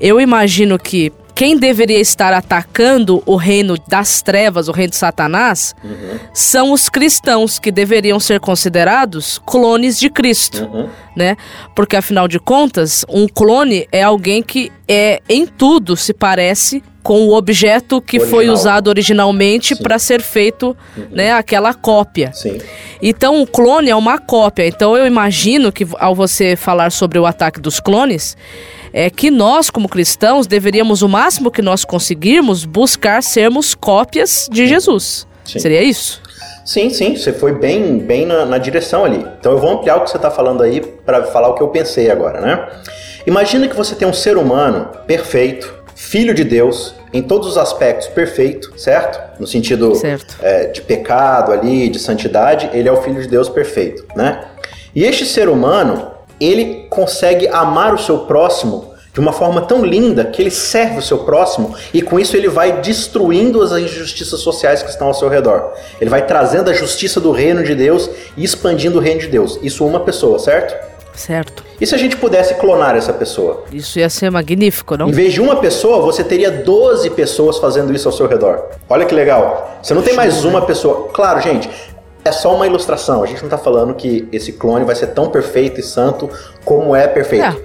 eu 0.00 0.18
imagino 0.18 0.78
que 0.78 1.12
quem 1.36 1.58
deveria 1.58 2.00
estar 2.00 2.32
atacando 2.32 3.22
o 3.26 3.36
reino 3.36 3.76
das 3.86 4.22
trevas, 4.22 4.68
o 4.68 4.72
reino 4.72 4.92
de 4.92 4.96
Satanás, 4.96 5.74
uhum. 5.84 6.18
são 6.32 6.72
os 6.72 6.88
cristãos 6.88 7.58
que 7.58 7.70
deveriam 7.70 8.18
ser 8.18 8.40
considerados 8.40 9.38
clones 9.44 9.98
de 9.98 10.08
Cristo, 10.08 10.64
uhum. 10.64 10.88
né? 11.14 11.36
Porque 11.74 11.94
afinal 11.94 12.26
de 12.26 12.40
contas, 12.40 13.04
um 13.06 13.28
clone 13.28 13.86
é 13.92 14.02
alguém 14.02 14.42
que 14.42 14.72
é 14.88 15.20
em 15.28 15.46
tudo 15.46 15.94
se 15.94 16.14
parece 16.14 16.82
com 17.06 17.28
o 17.28 17.34
objeto 17.36 18.02
que 18.02 18.16
Original. 18.16 18.36
foi 18.36 18.50
usado 18.50 18.88
originalmente 18.88 19.76
para 19.76 19.96
ser 19.96 20.20
feito, 20.20 20.76
uhum. 20.96 21.06
né, 21.12 21.30
aquela 21.30 21.72
cópia. 21.72 22.32
Sim. 22.32 22.58
Então 23.00 23.40
o 23.40 23.46
clone 23.46 23.88
é 23.88 23.94
uma 23.94 24.18
cópia. 24.18 24.66
Então 24.66 24.96
eu 24.96 25.06
imagino 25.06 25.70
que 25.70 25.86
ao 26.00 26.16
você 26.16 26.56
falar 26.56 26.90
sobre 26.90 27.16
o 27.16 27.24
ataque 27.24 27.60
dos 27.60 27.78
clones, 27.78 28.36
é 28.92 29.08
que 29.08 29.30
nós, 29.30 29.70
como 29.70 29.88
cristãos, 29.88 30.48
deveríamos, 30.48 31.00
o 31.00 31.08
máximo 31.08 31.48
que 31.48 31.62
nós 31.62 31.84
conseguirmos, 31.84 32.64
buscar 32.64 33.22
sermos 33.22 33.72
cópias 33.72 34.48
de 34.50 34.66
Jesus. 34.66 35.28
Sim. 35.44 35.60
Seria 35.60 35.84
isso? 35.84 36.20
Sim, 36.64 36.90
sim, 36.90 37.14
você 37.14 37.32
foi 37.32 37.52
bem, 37.52 37.98
bem 37.98 38.26
na, 38.26 38.44
na 38.44 38.58
direção 38.58 39.04
ali. 39.04 39.24
Então 39.38 39.52
eu 39.52 39.58
vou 39.58 39.70
ampliar 39.70 39.98
o 39.98 40.00
que 40.00 40.10
você 40.10 40.16
está 40.16 40.32
falando 40.32 40.60
aí 40.60 40.80
para 40.80 41.22
falar 41.26 41.50
o 41.50 41.54
que 41.54 41.62
eu 41.62 41.68
pensei 41.68 42.10
agora, 42.10 42.40
né? 42.40 42.66
Imagina 43.24 43.68
que 43.68 43.76
você 43.76 43.94
tem 43.94 44.08
um 44.08 44.12
ser 44.12 44.36
humano 44.36 44.88
perfeito, 45.06 45.75
filho 45.96 46.34
de 46.34 46.44
Deus, 46.44 46.94
em 47.10 47.22
todos 47.22 47.48
os 47.48 47.56
aspectos 47.56 48.06
perfeito, 48.08 48.72
certo? 48.76 49.40
No 49.40 49.46
sentido 49.46 49.94
certo. 49.94 50.36
É, 50.42 50.66
de 50.66 50.82
pecado 50.82 51.50
ali, 51.50 51.88
de 51.88 51.98
santidade, 51.98 52.68
ele 52.74 52.86
é 52.86 52.92
o 52.92 53.02
filho 53.02 53.20
de 53.20 53.26
Deus 53.26 53.48
perfeito, 53.48 54.04
né? 54.14 54.44
E 54.94 55.04
este 55.04 55.24
ser 55.24 55.48
humano, 55.48 56.10
ele 56.38 56.86
consegue 56.90 57.48
amar 57.48 57.94
o 57.94 57.98
seu 57.98 58.20
próximo 58.20 58.94
de 59.14 59.20
uma 59.20 59.32
forma 59.32 59.62
tão 59.62 59.82
linda 59.82 60.26
que 60.26 60.42
ele 60.42 60.50
serve 60.50 60.98
o 60.98 61.02
seu 61.02 61.20
próximo 61.20 61.74
e 61.94 62.02
com 62.02 62.20
isso 62.20 62.36
ele 62.36 62.48
vai 62.48 62.82
destruindo 62.82 63.62
as 63.62 63.72
injustiças 63.72 64.40
sociais 64.40 64.82
que 64.82 64.90
estão 64.90 65.06
ao 65.06 65.14
seu 65.14 65.30
redor. 65.30 65.72
Ele 65.98 66.10
vai 66.10 66.26
trazendo 66.26 66.68
a 66.68 66.74
justiça 66.74 67.18
do 67.18 67.32
reino 67.32 67.64
de 67.64 67.74
Deus 67.74 68.10
e 68.36 68.44
expandindo 68.44 68.98
o 68.98 69.00
reino 69.00 69.22
de 69.22 69.28
Deus. 69.28 69.58
Isso 69.62 69.86
uma 69.86 70.00
pessoa, 70.00 70.38
certo? 70.38 70.76
Certo. 71.14 71.65
E 71.80 71.86
se 71.86 71.94
a 71.94 71.98
gente 71.98 72.16
pudesse 72.16 72.54
clonar 72.54 72.96
essa 72.96 73.12
pessoa? 73.12 73.64
Isso 73.72 73.98
ia 73.98 74.08
ser 74.08 74.30
magnífico, 74.30 74.96
não? 74.96 75.08
Em 75.08 75.12
vez 75.12 75.32
de 75.32 75.40
uma 75.40 75.56
pessoa, 75.56 76.00
você 76.00 76.24
teria 76.24 76.50
12 76.50 77.10
pessoas 77.10 77.58
fazendo 77.58 77.94
isso 77.94 78.08
ao 78.08 78.12
seu 78.12 78.26
redor. 78.26 78.62
Olha 78.88 79.04
que 79.04 79.14
legal. 79.14 79.78
Você 79.82 79.92
não 79.92 80.02
tem 80.02 80.14
mais 80.14 80.44
uma 80.44 80.62
pessoa. 80.62 81.08
Claro, 81.12 81.40
gente, 81.40 81.68
é 82.24 82.32
só 82.32 82.54
uma 82.54 82.66
ilustração. 82.66 83.22
A 83.22 83.26
gente 83.26 83.38
não 83.38 83.46
está 83.46 83.58
falando 83.58 83.94
que 83.94 84.26
esse 84.32 84.52
clone 84.52 84.84
vai 84.84 84.94
ser 84.94 85.08
tão 85.08 85.30
perfeito 85.30 85.80
e 85.80 85.82
santo 85.82 86.30
como 86.64 86.96
é 86.96 87.06
perfeito. 87.06 87.44
É. 87.44 87.56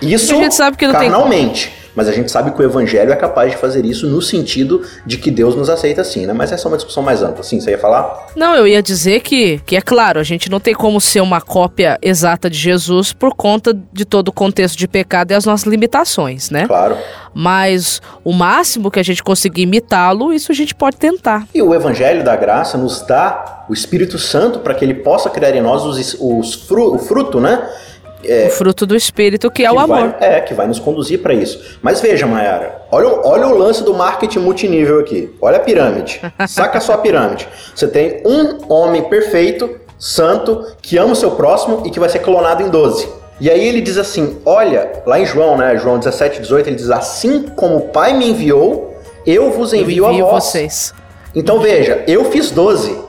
Isso 0.00 0.34
a 0.34 0.38
gente 0.38 0.54
sabe 0.54 0.76
que 0.76 0.86
não 0.86 0.92
carnalmente. 0.92 1.68
Tem... 1.68 1.85
Mas 1.96 2.08
a 2.08 2.12
gente 2.12 2.30
sabe 2.30 2.50
que 2.50 2.60
o 2.60 2.64
evangelho 2.64 3.10
é 3.10 3.16
capaz 3.16 3.50
de 3.50 3.56
fazer 3.56 3.84
isso 3.86 4.06
no 4.06 4.20
sentido 4.20 4.82
de 5.06 5.16
que 5.16 5.30
Deus 5.30 5.56
nos 5.56 5.70
aceita 5.70 6.02
assim, 6.02 6.26
né? 6.26 6.34
Mas 6.34 6.52
essa 6.52 6.68
é 6.68 6.68
uma 6.68 6.76
discussão 6.76 7.02
mais 7.02 7.22
ampla. 7.22 7.42
Sim, 7.42 7.58
você 7.58 7.70
ia 7.70 7.78
falar? 7.78 8.26
Não, 8.36 8.54
eu 8.54 8.68
ia 8.68 8.82
dizer 8.82 9.20
que, 9.20 9.58
que 9.64 9.74
é 9.74 9.80
claro, 9.80 10.20
a 10.20 10.22
gente 10.22 10.50
não 10.50 10.60
tem 10.60 10.74
como 10.74 11.00
ser 11.00 11.22
uma 11.22 11.40
cópia 11.40 11.98
exata 12.02 12.50
de 12.50 12.58
Jesus 12.58 13.14
por 13.14 13.34
conta 13.34 13.76
de 13.92 14.04
todo 14.04 14.28
o 14.28 14.32
contexto 14.32 14.76
de 14.76 14.86
pecado 14.86 15.30
e 15.30 15.34
as 15.34 15.46
nossas 15.46 15.66
limitações, 15.66 16.50
né? 16.50 16.66
Claro. 16.66 16.98
Mas 17.32 18.00
o 18.22 18.32
máximo 18.32 18.90
que 18.90 19.00
a 19.00 19.02
gente 19.02 19.22
conseguir 19.22 19.62
imitá-lo, 19.62 20.32
isso 20.32 20.52
a 20.52 20.54
gente 20.54 20.74
pode 20.74 20.96
tentar. 20.96 21.46
E 21.54 21.62
o 21.62 21.74
evangelho 21.74 22.22
da 22.22 22.36
graça 22.36 22.76
nos 22.76 23.02
dá 23.02 23.64
o 23.68 23.72
Espírito 23.72 24.18
Santo 24.18 24.60
para 24.60 24.74
que 24.74 24.84
ele 24.84 24.94
possa 24.94 25.28
criar 25.30 25.54
em 25.54 25.60
nós 25.60 25.84
os, 25.84 26.16
os 26.20 26.54
fru, 26.54 26.94
o 26.94 26.98
fruto, 26.98 27.40
né? 27.40 27.68
É, 28.24 28.46
o 28.46 28.50
fruto 28.50 28.86
do 28.86 28.96
espírito 28.96 29.50
que 29.50 29.64
é 29.64 29.68
que 29.68 29.74
o 29.74 29.78
amor. 29.78 30.14
Vai, 30.18 30.36
é, 30.36 30.40
que 30.40 30.54
vai 30.54 30.66
nos 30.66 30.78
conduzir 30.78 31.20
para 31.20 31.34
isso. 31.34 31.78
Mas 31.82 32.00
veja, 32.00 32.26
Mayara, 32.26 32.82
olha, 32.90 33.08
olha 33.24 33.46
o 33.46 33.56
lance 33.56 33.82
do 33.84 33.94
marketing 33.94 34.40
multinível 34.40 35.00
aqui. 35.00 35.34
Olha 35.40 35.56
a 35.56 35.60
pirâmide. 35.60 36.20
Saca 36.48 36.78
a 36.78 36.80
sua 36.80 36.98
pirâmide. 36.98 37.48
Você 37.74 37.86
tem 37.86 38.22
um 38.24 38.72
homem 38.72 39.02
perfeito, 39.02 39.78
santo, 39.98 40.66
que 40.80 40.96
ama 40.98 41.12
o 41.12 41.16
seu 41.16 41.32
próximo 41.32 41.82
e 41.84 41.90
que 41.90 42.00
vai 42.00 42.08
ser 42.08 42.20
clonado 42.20 42.62
em 42.62 42.68
12. 42.68 43.08
E 43.40 43.50
aí 43.50 43.66
ele 43.66 43.80
diz 43.80 43.98
assim: 43.98 44.38
Olha, 44.44 45.02
lá 45.04 45.20
em 45.20 45.26
João, 45.26 45.56
né? 45.56 45.76
João 45.76 45.98
17, 45.98 46.40
18, 46.40 46.68
ele 46.68 46.76
diz: 46.76 46.90
Assim 46.90 47.42
como 47.54 47.76
o 47.76 47.88
Pai 47.88 48.14
me 48.14 48.30
enviou, 48.30 48.94
eu 49.26 49.50
vos 49.50 49.72
envio, 49.72 50.06
eu 50.06 50.10
envio 50.10 50.26
a 50.26 50.30
vós. 50.30 50.44
vocês. 50.44 50.94
Então 51.34 51.60
veja, 51.60 52.02
eu 52.06 52.30
fiz 52.30 52.50
12. 52.50 53.04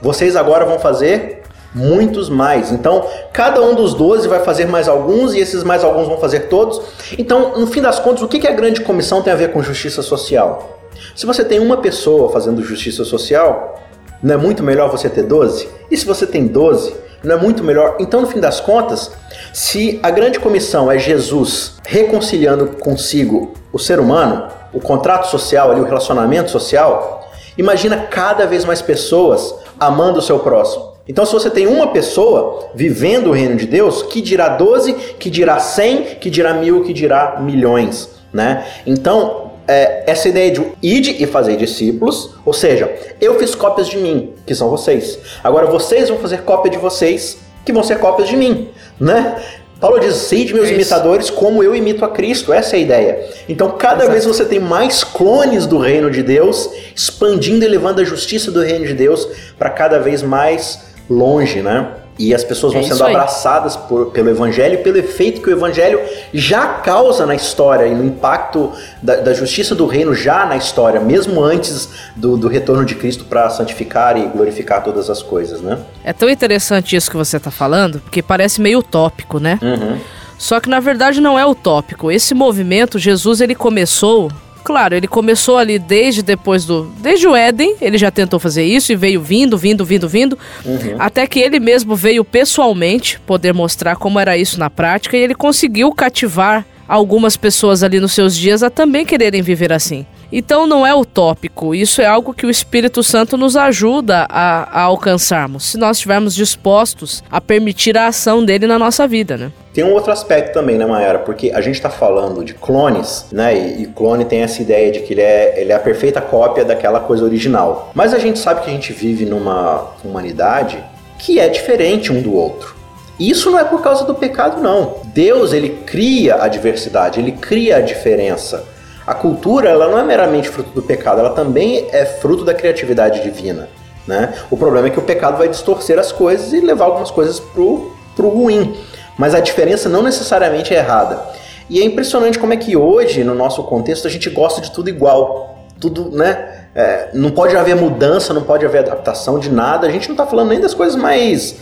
Vocês 0.00 0.36
agora 0.36 0.64
vão 0.64 0.78
fazer 0.78 1.35
muitos 1.76 2.30
mais. 2.30 2.72
Então, 2.72 3.06
cada 3.34 3.60
um 3.60 3.74
dos 3.74 3.92
doze 3.92 4.26
vai 4.26 4.40
fazer 4.40 4.66
mais 4.66 4.88
alguns 4.88 5.34
e 5.34 5.38
esses 5.38 5.62
mais 5.62 5.84
alguns 5.84 6.08
vão 6.08 6.16
fazer 6.16 6.48
todos. 6.48 6.80
Então, 7.18 7.58
no 7.58 7.66
fim 7.66 7.82
das 7.82 7.98
contas, 7.98 8.22
o 8.22 8.28
que 8.28 8.48
a 8.48 8.52
grande 8.52 8.80
comissão 8.80 9.20
tem 9.20 9.30
a 9.30 9.36
ver 9.36 9.52
com 9.52 9.62
justiça 9.62 10.00
social? 10.00 10.80
Se 11.14 11.26
você 11.26 11.44
tem 11.44 11.60
uma 11.60 11.76
pessoa 11.76 12.32
fazendo 12.32 12.62
justiça 12.62 13.04
social, 13.04 13.78
não 14.22 14.34
é 14.34 14.38
muito 14.38 14.62
melhor 14.62 14.90
você 14.90 15.10
ter 15.10 15.24
12? 15.24 15.68
E 15.90 15.96
se 15.96 16.06
você 16.06 16.26
tem 16.26 16.46
12, 16.46 16.94
não 17.22 17.34
é 17.34 17.38
muito 17.38 17.62
melhor? 17.62 17.96
Então, 18.00 18.22
no 18.22 18.26
fim 18.26 18.40
das 18.40 18.58
contas, 18.58 19.12
se 19.52 20.00
a 20.02 20.10
grande 20.10 20.40
comissão 20.40 20.90
é 20.90 20.98
Jesus 20.98 21.74
reconciliando 21.84 22.68
consigo 22.80 23.52
o 23.70 23.78
ser 23.78 24.00
humano, 24.00 24.48
o 24.72 24.80
contrato 24.80 25.26
social, 25.26 25.70
ali, 25.70 25.80
o 25.80 25.84
relacionamento 25.84 26.50
social, 26.50 27.30
imagina 27.58 27.98
cada 27.98 28.46
vez 28.46 28.64
mais 28.64 28.80
pessoas 28.80 29.54
amando 29.78 30.20
o 30.20 30.22
seu 30.22 30.38
próximo. 30.38 30.95
Então, 31.08 31.24
se 31.24 31.32
você 31.32 31.48
tem 31.48 31.66
uma 31.66 31.88
pessoa 31.88 32.70
vivendo 32.74 33.28
o 33.28 33.32
reino 33.32 33.56
de 33.56 33.66
Deus, 33.66 34.02
que 34.02 34.20
dirá 34.20 34.48
12, 34.48 34.92
que 35.18 35.30
dirá 35.30 35.58
100, 35.58 36.16
que 36.20 36.28
dirá 36.28 36.54
mil, 36.54 36.82
que 36.82 36.92
dirá 36.92 37.38
milhões, 37.40 38.10
né? 38.32 38.66
Então, 38.84 39.52
é, 39.68 40.04
essa 40.06 40.28
ideia 40.28 40.50
de 40.50 40.64
ide 40.82 41.22
e 41.22 41.26
fazer 41.26 41.56
discípulos, 41.56 42.34
ou 42.44 42.52
seja, 42.52 42.92
eu 43.20 43.38
fiz 43.38 43.54
cópias 43.54 43.88
de 43.88 43.98
mim, 43.98 44.32
que 44.44 44.54
são 44.54 44.68
vocês. 44.68 45.18
Agora 45.42 45.66
vocês 45.66 46.08
vão 46.08 46.18
fazer 46.18 46.42
cópia 46.42 46.70
de 46.70 46.78
vocês, 46.78 47.38
que 47.64 47.72
vão 47.72 47.82
ser 47.82 47.98
cópias 47.98 48.28
de 48.28 48.36
mim, 48.36 48.68
né? 48.98 49.36
Paulo 49.80 50.00
diz: 50.00 50.14
Sede 50.14 50.54
meus 50.54 50.68
é 50.68 50.72
imitadores, 50.72 51.30
como 51.30 51.62
eu 51.62 51.74
imito 51.74 52.04
a 52.04 52.08
Cristo. 52.08 52.52
Essa 52.52 52.76
é 52.76 52.78
a 52.78 52.82
ideia. 52.82 53.30
Então, 53.48 53.72
cada 53.72 54.04
Exato. 54.04 54.10
vez 54.10 54.24
você 54.24 54.44
tem 54.44 54.58
mais 54.58 55.04
clones 55.04 55.66
do 55.66 55.78
reino 55.78 56.10
de 56.10 56.22
Deus, 56.22 56.70
expandindo 56.94 57.64
e 57.64 57.68
levando 57.68 58.00
a 58.00 58.04
justiça 58.04 58.50
do 58.50 58.62
reino 58.62 58.86
de 58.86 58.94
Deus 58.94 59.28
para 59.58 59.68
cada 59.68 59.98
vez 59.98 60.22
mais 60.22 60.86
longe, 61.08 61.62
né? 61.62 61.88
E 62.18 62.34
as 62.34 62.42
pessoas 62.42 62.72
vão 62.72 62.80
é 62.80 62.84
sendo 62.84 63.04
abraçadas 63.04 63.76
por, 63.76 64.06
pelo 64.06 64.30
Evangelho 64.30 64.82
pelo 64.82 64.96
efeito 64.96 65.42
que 65.42 65.50
o 65.50 65.52
Evangelho 65.52 66.00
já 66.32 66.66
causa 66.66 67.26
na 67.26 67.34
história 67.34 67.86
e 67.86 67.94
no 67.94 68.04
impacto 68.04 68.72
da, 69.02 69.16
da 69.16 69.34
justiça 69.34 69.74
do 69.74 69.86
reino 69.86 70.14
já 70.14 70.46
na 70.46 70.56
história, 70.56 70.98
mesmo 70.98 71.42
antes 71.42 71.90
do, 72.16 72.38
do 72.38 72.48
retorno 72.48 72.86
de 72.86 72.94
Cristo 72.94 73.26
para 73.26 73.50
santificar 73.50 74.16
e 74.16 74.26
glorificar 74.28 74.82
todas 74.82 75.10
as 75.10 75.22
coisas, 75.22 75.60
né? 75.60 75.78
É 76.02 76.12
tão 76.12 76.30
interessante 76.30 76.96
isso 76.96 77.10
que 77.10 77.16
você 77.16 77.36
está 77.36 77.50
falando, 77.50 78.00
porque 78.00 78.22
parece 78.22 78.62
meio 78.62 78.78
utópico, 78.78 79.38
né? 79.38 79.58
Uhum. 79.62 79.98
Só 80.38 80.58
que 80.58 80.70
na 80.70 80.80
verdade 80.80 81.20
não 81.20 81.38
é 81.38 81.44
utópico. 81.44 82.10
Esse 82.10 82.34
movimento, 82.34 82.98
Jesus, 82.98 83.40
ele 83.42 83.54
começou 83.54 84.30
Claro, 84.66 84.96
ele 84.96 85.06
começou 85.06 85.58
ali 85.58 85.78
desde 85.78 86.22
depois 86.22 86.64
do. 86.64 86.92
Desde 86.98 87.28
o 87.28 87.36
Éden, 87.36 87.76
ele 87.80 87.96
já 87.96 88.10
tentou 88.10 88.40
fazer 88.40 88.64
isso 88.64 88.90
e 88.90 88.96
veio 88.96 89.22
vindo, 89.22 89.56
vindo, 89.56 89.84
vindo, 89.84 90.08
vindo. 90.08 90.36
Uhum. 90.64 90.96
Até 90.98 91.24
que 91.24 91.38
ele 91.38 91.60
mesmo 91.60 91.94
veio 91.94 92.24
pessoalmente 92.24 93.20
poder 93.20 93.54
mostrar 93.54 93.94
como 93.94 94.18
era 94.18 94.36
isso 94.36 94.58
na 94.58 94.68
prática 94.68 95.16
e 95.16 95.20
ele 95.20 95.36
conseguiu 95.36 95.92
cativar 95.92 96.66
algumas 96.88 97.36
pessoas 97.36 97.84
ali 97.84 98.00
nos 98.00 98.12
seus 98.12 98.36
dias 98.36 98.64
a 98.64 98.68
também 98.68 99.06
quererem 99.06 99.40
viver 99.40 99.72
assim. 99.72 100.04
Então 100.32 100.66
não 100.66 100.84
é 100.84 100.92
utópico, 100.92 101.72
isso 101.72 102.02
é 102.02 102.06
algo 102.06 102.34
que 102.34 102.44
o 102.44 102.50
Espírito 102.50 103.04
Santo 103.04 103.36
nos 103.36 103.56
ajuda 103.56 104.26
a, 104.28 104.80
a, 104.80 104.82
alcançarmos, 104.82 105.64
se 105.66 105.78
nós 105.78 105.98
estivermos 105.98 106.34
dispostos 106.34 107.22
a 107.30 107.40
permitir 107.40 107.96
a 107.96 108.08
ação 108.08 108.44
dele 108.44 108.66
na 108.66 108.80
nossa 108.80 109.06
vida, 109.06 109.36
né? 109.36 109.52
Tem 109.76 109.84
um 109.84 109.92
outro 109.92 110.10
aspecto 110.10 110.54
também, 110.54 110.78
né, 110.78 110.86
Mayara? 110.86 111.18
Porque 111.18 111.52
a 111.54 111.60
gente 111.60 111.74
está 111.74 111.90
falando 111.90 112.42
de 112.42 112.54
clones, 112.54 113.26
né? 113.30 113.54
E, 113.54 113.82
e, 113.82 113.86
clone 113.86 114.24
tem 114.24 114.40
essa 114.40 114.62
ideia 114.62 114.90
de 114.90 115.00
que 115.00 115.12
ele 115.12 115.20
é, 115.20 115.60
ele 115.60 115.70
é 115.70 115.74
a 115.74 115.78
perfeita 115.78 116.18
cópia 116.18 116.64
daquela 116.64 116.98
coisa 116.98 117.22
original. 117.22 117.90
Mas 117.92 118.14
a 118.14 118.18
gente 118.18 118.38
sabe 118.38 118.62
que 118.62 118.70
a 118.70 118.72
gente 118.72 118.94
vive 118.94 119.26
numa 119.26 119.90
humanidade 120.02 120.82
que 121.18 121.38
é 121.38 121.46
diferente 121.50 122.10
um 122.10 122.22
do 122.22 122.34
outro. 122.34 122.74
E 123.18 123.28
isso 123.28 123.50
não 123.50 123.58
é 123.58 123.64
por 123.64 123.82
causa 123.82 124.06
do 124.06 124.14
pecado, 124.14 124.62
não. 124.62 124.94
Deus, 125.12 125.52
ele 125.52 125.68
cria 125.84 126.42
a 126.42 126.48
diversidade, 126.48 127.20
ele 127.20 127.32
cria 127.32 127.76
a 127.76 127.80
diferença. 127.82 128.64
A 129.06 129.12
cultura, 129.12 129.68
ela 129.68 129.88
não 129.88 129.98
é 129.98 130.02
meramente 130.02 130.48
fruto 130.48 130.70
do 130.70 130.80
pecado, 130.80 131.20
ela 131.20 131.34
também 131.34 131.86
é 131.92 132.06
fruto 132.06 132.46
da 132.46 132.54
criatividade 132.54 133.22
divina. 133.22 133.68
Né? 134.06 134.32
O 134.50 134.56
problema 134.56 134.86
é 134.86 134.90
que 134.90 134.98
o 134.98 135.02
pecado 135.02 135.36
vai 135.36 135.50
distorcer 135.50 135.98
as 135.98 136.12
coisas 136.12 136.54
e 136.54 136.60
levar 136.60 136.86
algumas 136.86 137.10
coisas 137.10 137.38
pro, 137.38 137.94
pro 138.16 138.30
ruim. 138.30 138.74
Mas 139.16 139.34
a 139.34 139.40
diferença 139.40 139.88
não 139.88 140.02
necessariamente 140.02 140.74
é 140.74 140.78
errada. 140.78 141.22
E 141.68 141.80
é 141.80 141.84
impressionante 141.84 142.38
como 142.38 142.52
é 142.52 142.56
que 142.56 142.76
hoje, 142.76 143.24
no 143.24 143.34
nosso 143.34 143.62
contexto, 143.64 144.06
a 144.06 144.10
gente 144.10 144.30
gosta 144.30 144.60
de 144.60 144.70
tudo 144.70 144.88
igual. 144.88 145.64
Tudo, 145.80 146.10
né? 146.10 146.68
É, 146.74 147.08
não 147.14 147.30
pode 147.30 147.56
haver 147.56 147.74
mudança, 147.74 148.34
não 148.34 148.42
pode 148.42 148.64
haver 148.64 148.78
adaptação 148.78 149.38
de 149.38 149.50
nada. 149.50 149.86
A 149.86 149.90
gente 149.90 150.08
não 150.08 150.14
está 150.14 150.26
falando 150.26 150.50
nem 150.50 150.60
das 150.60 150.74
coisas 150.74 150.94
mais 150.94 151.56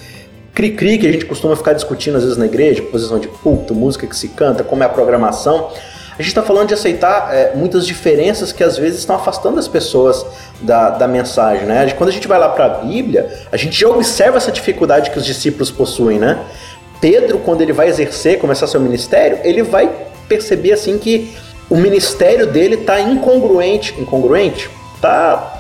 cri-cri 0.53 0.99
que 0.99 1.07
a 1.07 1.13
gente 1.13 1.27
costuma 1.27 1.57
ficar 1.57 1.73
discutindo 1.73 2.17
às 2.17 2.23
vezes 2.23 2.39
na 2.39 2.47
igreja, 2.47 2.81
posição 2.83 3.19
de 3.19 3.27
culto, 3.27 3.75
música 3.75 4.07
que 4.07 4.17
se 4.17 4.29
canta, 4.29 4.63
como 4.63 4.83
é 4.83 4.87
a 4.87 4.89
programação. 4.89 5.71
A 6.17 6.23
gente 6.23 6.29
está 6.29 6.45
falando 6.45 6.69
de 6.69 6.75
aceitar 6.75 7.35
é, 7.35 7.53
muitas 7.57 7.85
diferenças 7.85 8.53
que 8.53 8.63
às 8.63 8.79
vezes 8.79 9.01
estão 9.01 9.17
afastando 9.17 9.59
as 9.59 9.67
pessoas 9.67 10.25
da, 10.61 10.91
da 10.91 11.09
mensagem, 11.09 11.67
né? 11.67 11.91
Quando 11.91 12.11
a 12.11 12.13
gente 12.13 12.29
vai 12.29 12.39
lá 12.39 12.51
para 12.51 12.67
a 12.67 12.69
Bíblia, 12.69 13.29
a 13.51 13.57
gente 13.57 13.81
já 13.81 13.89
observa 13.89 14.37
essa 14.37 14.53
dificuldade 14.53 15.11
que 15.11 15.19
os 15.19 15.27
discípulos 15.27 15.73
possuem, 15.73 16.21
né? 16.21 16.39
Pedro, 17.05 17.39
quando 17.41 17.61
ele 17.61 17.75
vai 17.75 17.89
exercer, 17.89 18.39
começar 18.39 18.67
seu 18.67 18.81
ministério, 18.81 19.39
ele 19.45 19.63
vai 19.63 19.91
perceber 20.27 20.73
assim 20.73 20.97
que 20.97 21.37
o 21.69 21.77
ministério 21.77 22.47
dele 22.47 22.77
está 22.77 22.99
incongruente, 22.99 23.95
incongruente, 24.01 24.71
tá, 25.03 25.53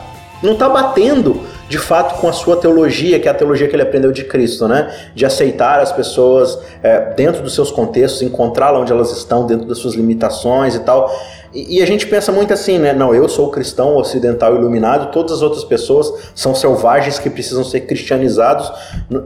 não 0.42 0.54
está 0.54 0.70
batendo 0.70 1.42
de 1.68 1.78
fato 1.78 2.20
com 2.20 2.28
a 2.28 2.32
sua 2.32 2.56
teologia, 2.56 3.18
que 3.18 3.28
é 3.28 3.30
a 3.30 3.34
teologia 3.34 3.68
que 3.68 3.74
ele 3.74 3.82
aprendeu 3.82 4.12
de 4.12 4.24
Cristo, 4.24 4.68
né? 4.68 4.92
De 5.14 5.24
aceitar 5.24 5.80
as 5.80 5.92
pessoas 5.92 6.58
é, 6.82 7.12
dentro 7.14 7.42
dos 7.42 7.54
seus 7.54 7.70
contextos, 7.70 8.22
encontrá-las 8.22 8.82
onde 8.82 8.92
elas 8.92 9.10
estão, 9.12 9.46
dentro 9.46 9.66
das 9.66 9.78
suas 9.78 9.94
limitações 9.94 10.74
e 10.74 10.80
tal. 10.80 11.10
E, 11.54 11.78
e, 11.78 11.82
a 11.82 11.86
gente 11.86 12.06
pensa 12.06 12.32
muito 12.32 12.52
assim, 12.52 12.78
né? 12.78 12.92
Não, 12.92 13.14
eu 13.14 13.28
sou 13.28 13.48
cristão 13.48 13.96
ocidental 13.96 14.56
iluminado, 14.56 15.12
todas 15.12 15.32
as 15.32 15.42
outras 15.42 15.62
pessoas 15.62 16.12
são 16.34 16.52
selvagens 16.54 17.18
que 17.18 17.30
precisam 17.30 17.62
ser 17.62 17.82
cristianizados. 17.82 18.70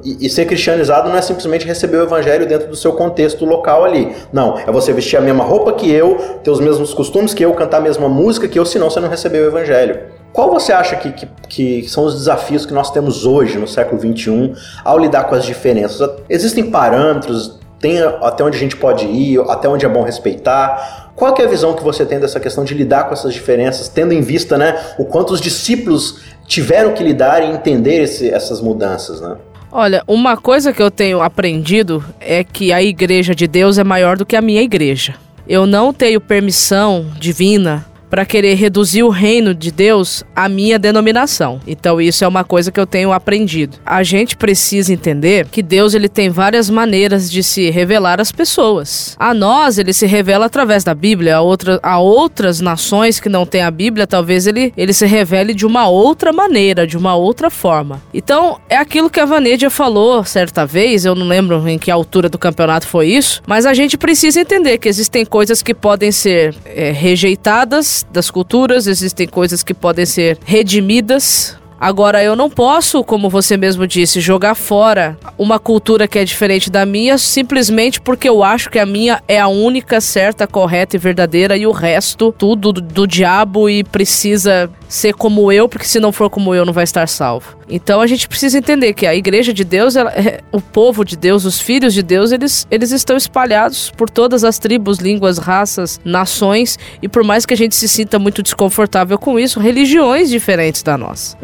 E, 0.04 0.26
e 0.26 0.30
ser 0.30 0.44
cristianizado 0.44 1.08
não 1.08 1.16
é 1.16 1.22
simplesmente 1.22 1.66
receber 1.66 1.96
o 1.96 2.02
evangelho 2.02 2.46
dentro 2.46 2.68
do 2.68 2.76
seu 2.76 2.92
contexto 2.92 3.44
local 3.46 3.84
ali. 3.84 4.14
Não, 4.30 4.58
é 4.58 4.70
você 4.70 4.92
vestir 4.92 5.16
a 5.16 5.22
mesma 5.22 5.42
roupa 5.42 5.72
que 5.72 5.90
eu, 5.90 6.16
ter 6.44 6.50
os 6.50 6.60
mesmos 6.60 6.92
costumes 6.92 7.32
que 7.32 7.44
eu, 7.44 7.52
cantar 7.54 7.78
a 7.78 7.80
mesma 7.80 8.08
música 8.08 8.46
que 8.46 8.58
eu, 8.58 8.66
senão 8.66 8.90
você 8.90 9.00
não 9.00 9.08
recebeu 9.08 9.44
o 9.44 9.48
evangelho. 9.48 10.17
Qual 10.32 10.50
você 10.50 10.72
acha 10.72 10.96
que, 10.96 11.12
que, 11.12 11.26
que, 11.48 11.88
são 11.88 12.04
os 12.04 12.14
desafios 12.14 12.64
que 12.64 12.72
nós 12.72 12.90
temos 12.90 13.24
hoje, 13.24 13.58
no 13.58 13.66
século 13.66 14.00
XXI, 14.00 14.54
ao 14.84 14.98
lidar 14.98 15.24
com 15.24 15.34
as 15.34 15.44
diferenças? 15.44 16.08
Existem 16.28 16.70
parâmetros, 16.70 17.58
tem 17.80 18.00
até 18.00 18.44
onde 18.44 18.56
a 18.56 18.60
gente 18.60 18.76
pode 18.76 19.06
ir, 19.06 19.40
até 19.48 19.68
onde 19.68 19.86
é 19.86 19.88
bom 19.88 20.02
respeitar? 20.02 21.12
Qual 21.14 21.34
é 21.36 21.42
a 21.42 21.48
visão 21.48 21.74
que 21.74 21.82
você 21.82 22.04
tem 22.04 22.20
dessa 22.20 22.38
questão 22.38 22.64
de 22.64 22.74
lidar 22.74 23.04
com 23.04 23.12
essas 23.12 23.32
diferenças, 23.32 23.88
tendo 23.88 24.12
em 24.12 24.20
vista 24.20 24.56
né, 24.56 24.78
o 24.98 25.04
quanto 25.04 25.32
os 25.32 25.40
discípulos 25.40 26.20
tiveram 26.46 26.92
que 26.92 27.02
lidar 27.02 27.42
e 27.42 27.46
entender 27.46 28.02
esse, 28.02 28.30
essas 28.30 28.60
mudanças? 28.60 29.20
Né? 29.20 29.36
Olha, 29.70 30.02
uma 30.06 30.36
coisa 30.36 30.72
que 30.72 30.82
eu 30.82 30.90
tenho 30.90 31.20
aprendido 31.20 32.04
é 32.20 32.42
que 32.44 32.72
a 32.72 32.82
igreja 32.82 33.34
de 33.34 33.46
Deus 33.46 33.78
é 33.78 33.84
maior 33.84 34.16
do 34.16 34.24
que 34.24 34.36
a 34.36 34.40
minha 34.40 34.62
igreja. 34.62 35.14
Eu 35.48 35.66
não 35.66 35.92
tenho 35.92 36.20
permissão 36.20 37.06
divina 37.18 37.84
para 38.08 38.24
querer 38.24 38.54
reduzir 38.54 39.02
o 39.02 39.08
reino 39.08 39.54
de 39.54 39.70
Deus 39.70 40.24
à 40.34 40.48
minha 40.48 40.78
denominação. 40.78 41.60
Então 41.66 42.00
isso 42.00 42.24
é 42.24 42.28
uma 42.28 42.44
coisa 42.44 42.70
que 42.70 42.80
eu 42.80 42.86
tenho 42.86 43.12
aprendido. 43.12 43.78
A 43.84 44.02
gente 44.02 44.36
precisa 44.36 44.92
entender 44.92 45.46
que 45.50 45.62
Deus 45.62 45.94
ele 45.94 46.08
tem 46.08 46.30
várias 46.30 46.70
maneiras 46.70 47.30
de 47.30 47.42
se 47.42 47.70
revelar 47.70 48.20
às 48.20 48.32
pessoas. 48.32 49.16
A 49.18 49.34
nós 49.34 49.78
ele 49.78 49.92
se 49.92 50.06
revela 50.06 50.46
através 50.46 50.84
da 50.84 50.94
Bíblia, 50.94 51.36
a, 51.36 51.40
outra, 51.40 51.78
a 51.82 51.98
outras 51.98 52.60
nações 52.60 53.20
que 53.20 53.28
não 53.28 53.44
têm 53.44 53.62
a 53.62 53.70
Bíblia, 53.70 54.06
talvez 54.06 54.46
ele, 54.46 54.72
ele 54.76 54.92
se 54.92 55.06
revele 55.06 55.54
de 55.54 55.66
uma 55.66 55.88
outra 55.88 56.32
maneira, 56.32 56.86
de 56.86 56.96
uma 56.96 57.14
outra 57.14 57.50
forma. 57.50 58.00
Então 58.12 58.58
é 58.68 58.76
aquilo 58.76 59.10
que 59.10 59.20
a 59.20 59.24
Vanedia 59.24 59.70
falou 59.70 60.24
certa 60.24 60.64
vez, 60.64 61.04
eu 61.04 61.14
não 61.14 61.26
lembro 61.26 61.68
em 61.68 61.78
que 61.78 61.90
altura 61.90 62.28
do 62.28 62.38
campeonato 62.38 62.86
foi 62.86 63.08
isso, 63.08 63.42
mas 63.46 63.66
a 63.66 63.74
gente 63.74 63.96
precisa 63.96 64.40
entender 64.40 64.78
que 64.78 64.88
existem 64.88 65.24
coisas 65.24 65.62
que 65.62 65.74
podem 65.74 66.10
ser 66.10 66.54
é, 66.64 66.90
rejeitadas 66.90 67.97
das 68.10 68.30
culturas, 68.30 68.86
existem 68.86 69.26
coisas 69.26 69.62
que 69.62 69.74
podem 69.74 70.06
ser 70.06 70.38
redimidas 70.44 71.57
Agora, 71.80 72.22
eu 72.22 72.34
não 72.34 72.50
posso, 72.50 73.04
como 73.04 73.30
você 73.30 73.56
mesmo 73.56 73.86
disse, 73.86 74.20
jogar 74.20 74.56
fora 74.56 75.16
uma 75.38 75.60
cultura 75.60 76.08
que 76.08 76.18
é 76.18 76.24
diferente 76.24 76.70
da 76.70 76.84
minha 76.84 77.16
simplesmente 77.16 78.00
porque 78.00 78.28
eu 78.28 78.42
acho 78.42 78.68
que 78.68 78.80
a 78.80 78.86
minha 78.86 79.22
é 79.28 79.38
a 79.38 79.46
única 79.46 80.00
certa, 80.00 80.46
correta 80.46 80.96
e 80.96 80.98
verdadeira 80.98 81.56
e 81.56 81.66
o 81.66 81.70
resto 81.70 82.34
tudo 82.36 82.72
do, 82.72 83.06
diabo 83.06 83.70
e 83.70 83.84
precisa 83.84 84.68
ser 84.88 85.14
como 85.14 85.52
eu, 85.52 85.68
porque 85.68 85.86
se 85.86 86.00
não 86.00 86.10
for 86.10 86.28
como 86.28 86.54
eu 86.54 86.64
não 86.64 86.72
vai 86.72 86.82
estar 86.82 87.06
salvo. 87.06 87.56
Então 87.68 88.00
a 88.00 88.06
gente 88.06 88.26
precisa 88.26 88.58
entender 88.58 88.94
que 88.94 89.06
a 89.06 89.14
igreja 89.14 89.52
de 89.52 89.62
Deus, 89.62 89.94
ela, 89.94 90.10
é, 90.10 90.40
o 90.50 90.60
povo 90.60 91.04
de 91.04 91.16
Deus, 91.16 91.44
os 91.44 91.60
filhos 91.60 91.94
de 91.94 92.02
Deus, 92.02 92.32
eles, 92.32 92.66
eles 92.70 92.90
estão 92.90 93.16
espalhados 93.16 93.90
por 93.90 94.10
todas 94.10 94.42
as 94.42 94.58
tribos, 94.58 94.98
línguas, 94.98 95.38
raças, 95.38 96.00
nações 96.04 96.78
e 97.02 97.08
por 97.08 97.22
mais 97.22 97.46
que 97.46 97.54
a 97.54 97.56
gente 97.56 97.76
se 97.76 97.86
sinta 97.86 98.18
muito 98.18 98.42
desconfortável 98.42 99.18
com 99.18 99.38
isso, 99.38 99.60
religiões 99.60 100.30
diferentes 100.30 100.82
da 100.82 100.96
nossa. 100.96 101.36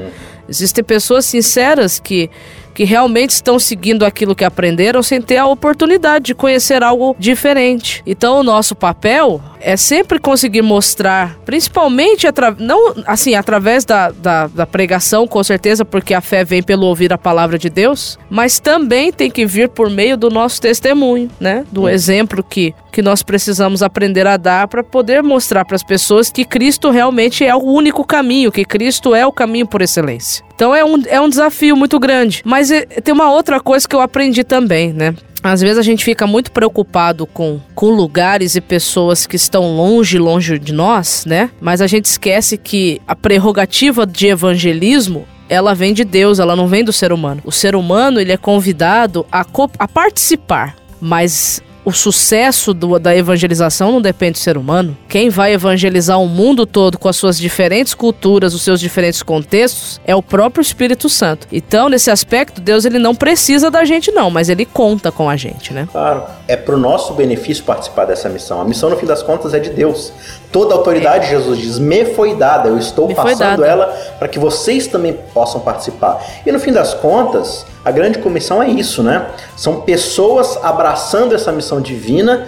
Existem 0.48 0.84
pessoas 0.84 1.24
sinceras 1.24 1.98
que 1.98 2.30
que 2.74 2.82
realmente 2.82 3.30
estão 3.30 3.58
seguindo 3.58 4.04
aquilo 4.04 4.34
que 4.34 4.44
aprenderam 4.44 5.00
sem 5.02 5.22
ter 5.22 5.36
a 5.36 5.46
oportunidade 5.46 6.24
de 6.26 6.34
conhecer 6.34 6.82
algo 6.82 7.14
diferente. 7.18 8.02
Então, 8.04 8.40
o 8.40 8.42
nosso 8.42 8.74
papel 8.74 9.40
é 9.64 9.76
sempre 9.76 10.18
conseguir 10.18 10.62
mostrar, 10.62 11.38
principalmente 11.44 12.26
não 12.58 12.94
assim 13.06 13.34
através 13.34 13.84
da, 13.84 14.10
da, 14.10 14.46
da, 14.46 14.66
pregação, 14.66 15.26
com 15.26 15.42
certeza, 15.42 15.84
porque 15.84 16.12
a 16.12 16.20
fé 16.20 16.44
vem 16.44 16.62
pelo 16.62 16.86
ouvir 16.86 17.12
a 17.12 17.18
palavra 17.18 17.58
de 17.58 17.70
Deus, 17.70 18.18
mas 18.28 18.60
também 18.60 19.10
tem 19.10 19.30
que 19.30 19.46
vir 19.46 19.70
por 19.70 19.88
meio 19.88 20.16
do 20.16 20.28
nosso 20.28 20.60
testemunho, 20.60 21.30
né? 21.40 21.64
Do 21.72 21.88
exemplo 21.88 22.44
que, 22.44 22.74
que 22.92 23.00
nós 23.00 23.22
precisamos 23.22 23.82
aprender 23.82 24.26
a 24.26 24.36
dar 24.36 24.68
para 24.68 24.84
poder 24.84 25.22
mostrar 25.22 25.64
para 25.64 25.76
as 25.76 25.82
pessoas 25.82 26.30
que 26.30 26.44
Cristo 26.44 26.90
realmente 26.90 27.44
é 27.44 27.54
o 27.54 27.62
único 27.62 28.04
caminho, 28.04 28.52
que 28.52 28.64
Cristo 28.64 29.14
é 29.14 29.26
o 29.26 29.32
caminho 29.32 29.66
por 29.66 29.80
excelência. 29.80 30.44
Então 30.54 30.74
é 30.74 30.84
um, 30.84 31.02
é 31.06 31.20
um 31.20 31.28
desafio 31.28 31.74
muito 31.74 31.98
grande. 31.98 32.42
Mas 32.44 32.70
é, 32.70 32.84
tem 32.84 33.14
uma 33.14 33.30
outra 33.30 33.58
coisa 33.60 33.88
que 33.88 33.96
eu 33.96 34.00
aprendi 34.00 34.44
também, 34.44 34.92
né? 34.92 35.14
Às 35.44 35.60
vezes 35.60 35.76
a 35.76 35.82
gente 35.82 36.02
fica 36.02 36.26
muito 36.26 36.50
preocupado 36.50 37.26
com, 37.26 37.60
com 37.74 37.90
lugares 37.90 38.56
e 38.56 38.62
pessoas 38.62 39.26
que 39.26 39.36
estão 39.36 39.76
longe, 39.76 40.18
longe 40.18 40.58
de 40.58 40.72
nós, 40.72 41.26
né? 41.26 41.50
Mas 41.60 41.82
a 41.82 41.86
gente 41.86 42.06
esquece 42.06 42.56
que 42.56 42.98
a 43.06 43.14
prerrogativa 43.14 44.06
de 44.06 44.26
evangelismo 44.26 45.26
ela 45.46 45.74
vem 45.74 45.92
de 45.92 46.02
Deus, 46.02 46.38
ela 46.38 46.56
não 46.56 46.66
vem 46.66 46.82
do 46.82 46.94
ser 46.94 47.12
humano. 47.12 47.42
O 47.44 47.52
ser 47.52 47.76
humano 47.76 48.18
ele 48.18 48.32
é 48.32 48.38
convidado 48.38 49.26
a, 49.30 49.44
a 49.78 49.86
participar, 49.86 50.76
mas 50.98 51.62
o 51.84 51.92
sucesso 51.92 52.72
do, 52.72 52.98
da 52.98 53.14
evangelização 53.14 53.92
não 53.92 54.00
depende 54.00 54.32
do 54.32 54.38
ser 54.38 54.56
humano. 54.56 54.96
Quem 55.08 55.28
vai 55.28 55.52
evangelizar 55.52 56.20
o 56.20 56.26
mundo 56.26 56.64
todo 56.64 56.98
com 56.98 57.08
as 57.08 57.16
suas 57.16 57.38
diferentes 57.38 57.94
culturas, 57.94 58.54
os 58.54 58.62
seus 58.62 58.80
diferentes 58.80 59.22
contextos, 59.22 60.00
é 60.06 60.14
o 60.14 60.22
próprio 60.22 60.62
Espírito 60.62 61.08
Santo. 61.08 61.46
Então, 61.52 61.88
nesse 61.88 62.10
aspecto, 62.10 62.60
Deus 62.60 62.84
ele 62.84 62.98
não 62.98 63.14
precisa 63.14 63.70
da 63.70 63.84
gente 63.84 64.10
não, 64.10 64.30
mas 64.30 64.48
ele 64.48 64.64
conta 64.64 65.12
com 65.12 65.28
a 65.28 65.36
gente, 65.36 65.72
né? 65.72 65.88
Claro. 65.92 66.22
É 66.48 66.56
pro 66.56 66.78
nosso 66.78 67.12
benefício 67.14 67.64
participar 67.64 68.06
dessa 68.06 68.28
missão. 68.28 68.60
A 68.60 68.64
missão, 68.64 68.88
no 68.88 68.96
fim 68.96 69.06
das 69.06 69.22
contas, 69.22 69.52
é 69.52 69.58
de 69.58 69.70
Deus. 69.70 70.12
Toda 70.54 70.72
a 70.72 70.76
autoridade, 70.76 71.26
é. 71.26 71.30
Jesus 71.30 71.58
diz, 71.58 71.78
me 71.80 72.04
foi 72.04 72.36
dada, 72.36 72.68
eu 72.68 72.78
estou 72.78 73.08
me 73.08 73.14
passando 73.16 73.64
ela 73.64 73.86
para 74.20 74.28
que 74.28 74.38
vocês 74.38 74.86
também 74.86 75.18
possam 75.34 75.60
participar. 75.60 76.24
E 76.46 76.52
no 76.52 76.60
fim 76.60 76.70
das 76.70 76.94
contas, 76.94 77.66
a 77.84 77.90
grande 77.90 78.20
comissão 78.20 78.62
é 78.62 78.68
isso, 78.68 79.02
né? 79.02 79.26
São 79.56 79.80
pessoas 79.80 80.56
abraçando 80.62 81.34
essa 81.34 81.50
missão 81.50 81.80
divina 81.80 82.46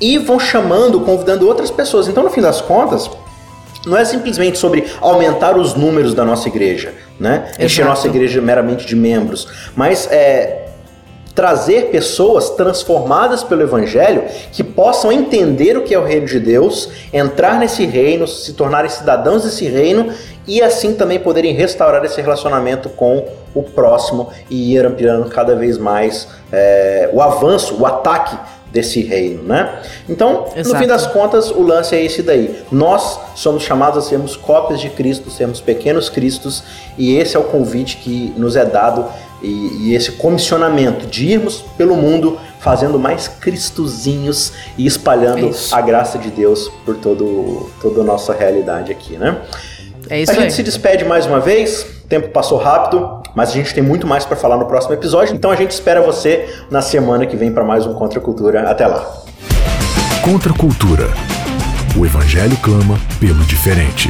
e 0.00 0.16
vão 0.16 0.40
chamando, 0.40 0.98
convidando 1.00 1.46
outras 1.46 1.70
pessoas. 1.70 2.08
Então, 2.08 2.22
no 2.22 2.30
fim 2.30 2.40
das 2.40 2.62
contas, 2.62 3.10
não 3.84 3.98
é 3.98 4.04
simplesmente 4.06 4.56
sobre 4.56 4.86
aumentar 4.98 5.58
os 5.58 5.74
números 5.74 6.14
da 6.14 6.24
nossa 6.24 6.48
igreja, 6.48 6.94
né? 7.20 7.52
Encher 7.58 7.84
nossa 7.84 8.06
igreja 8.06 8.40
meramente 8.40 8.86
de 8.86 8.96
membros, 8.96 9.46
mas 9.76 10.08
é 10.10 10.61
trazer 11.34 11.90
pessoas 11.90 12.50
transformadas 12.50 13.42
pelo 13.42 13.62
evangelho 13.62 14.24
que 14.52 14.62
possam 14.62 15.10
entender 15.10 15.76
o 15.76 15.82
que 15.82 15.94
é 15.94 15.98
o 15.98 16.04
reino 16.04 16.26
de 16.26 16.38
Deus, 16.38 16.90
entrar 17.12 17.58
nesse 17.58 17.86
reino, 17.86 18.28
se 18.28 18.52
tornarem 18.52 18.90
cidadãos 18.90 19.44
desse 19.44 19.66
reino 19.66 20.12
e 20.46 20.60
assim 20.60 20.94
também 20.94 21.18
poderem 21.18 21.54
restaurar 21.54 22.04
esse 22.04 22.20
relacionamento 22.20 22.88
com 22.90 23.24
o 23.54 23.62
próximo 23.62 24.30
e 24.50 24.74
ir 24.74 24.84
ampliando 24.84 25.28
cada 25.28 25.54
vez 25.54 25.78
mais 25.78 26.28
é, 26.50 27.08
o 27.12 27.22
avanço, 27.22 27.80
o 27.80 27.86
ataque 27.86 28.36
desse 28.70 29.02
reino, 29.02 29.42
né? 29.42 29.82
Então, 30.08 30.46
Exato. 30.56 30.68
no 30.68 30.80
fim 30.80 30.86
das 30.86 31.06
contas, 31.06 31.50
o 31.50 31.62
lance 31.62 31.94
é 31.94 32.02
esse 32.02 32.22
daí. 32.22 32.62
Nós 32.72 33.20
somos 33.36 33.62
chamados 33.62 34.04
a 34.06 34.08
sermos 34.08 34.34
cópias 34.34 34.80
de 34.80 34.88
Cristo, 34.88 35.30
sermos 35.30 35.60
pequenos 35.60 36.08
Cristos, 36.08 36.64
e 36.96 37.14
esse 37.16 37.36
é 37.36 37.38
o 37.40 37.44
convite 37.44 37.98
que 37.98 38.32
nos 38.34 38.56
é 38.56 38.64
dado 38.64 39.04
e, 39.42 39.88
e 39.88 39.94
esse 39.94 40.12
comissionamento 40.12 41.06
de 41.06 41.26
irmos 41.26 41.64
pelo 41.76 41.96
mundo 41.96 42.38
fazendo 42.60 42.98
mais 42.98 43.26
cristozinhos 43.26 44.52
e 44.78 44.86
espalhando 44.86 45.48
é 45.48 45.52
a 45.72 45.80
graça 45.80 46.18
de 46.18 46.30
Deus 46.30 46.70
por 46.84 46.96
todo, 46.96 47.70
toda 47.80 48.02
a 48.02 48.04
nossa 48.04 48.32
realidade 48.32 48.92
aqui, 48.92 49.16
né? 49.16 49.36
É 50.08 50.20
isso 50.20 50.32
a 50.32 50.34
gente 50.34 50.52
se 50.52 50.62
despede 50.62 51.04
mais 51.04 51.26
uma 51.26 51.40
vez. 51.40 51.86
O 52.04 52.08
tempo 52.08 52.28
passou 52.28 52.58
rápido, 52.58 53.22
mas 53.34 53.50
a 53.50 53.52
gente 53.52 53.72
tem 53.74 53.82
muito 53.82 54.06
mais 54.06 54.24
para 54.24 54.36
falar 54.36 54.56
no 54.56 54.66
próximo 54.66 54.94
episódio. 54.94 55.34
Então 55.34 55.50
a 55.50 55.56
gente 55.56 55.70
espera 55.70 56.00
você 56.02 56.48
na 56.70 56.82
semana 56.82 57.26
que 57.26 57.36
vem 57.36 57.52
para 57.52 57.64
mais 57.64 57.86
um 57.86 57.94
Contra 57.94 58.20
Cultura. 58.20 58.68
Até 58.70 58.86
lá. 58.86 59.22
Contra 60.22 60.52
Cultura. 60.52 61.08
O 61.96 62.04
Evangelho 62.04 62.56
clama 62.58 62.98
pelo 63.18 63.42
diferente. 63.44 64.08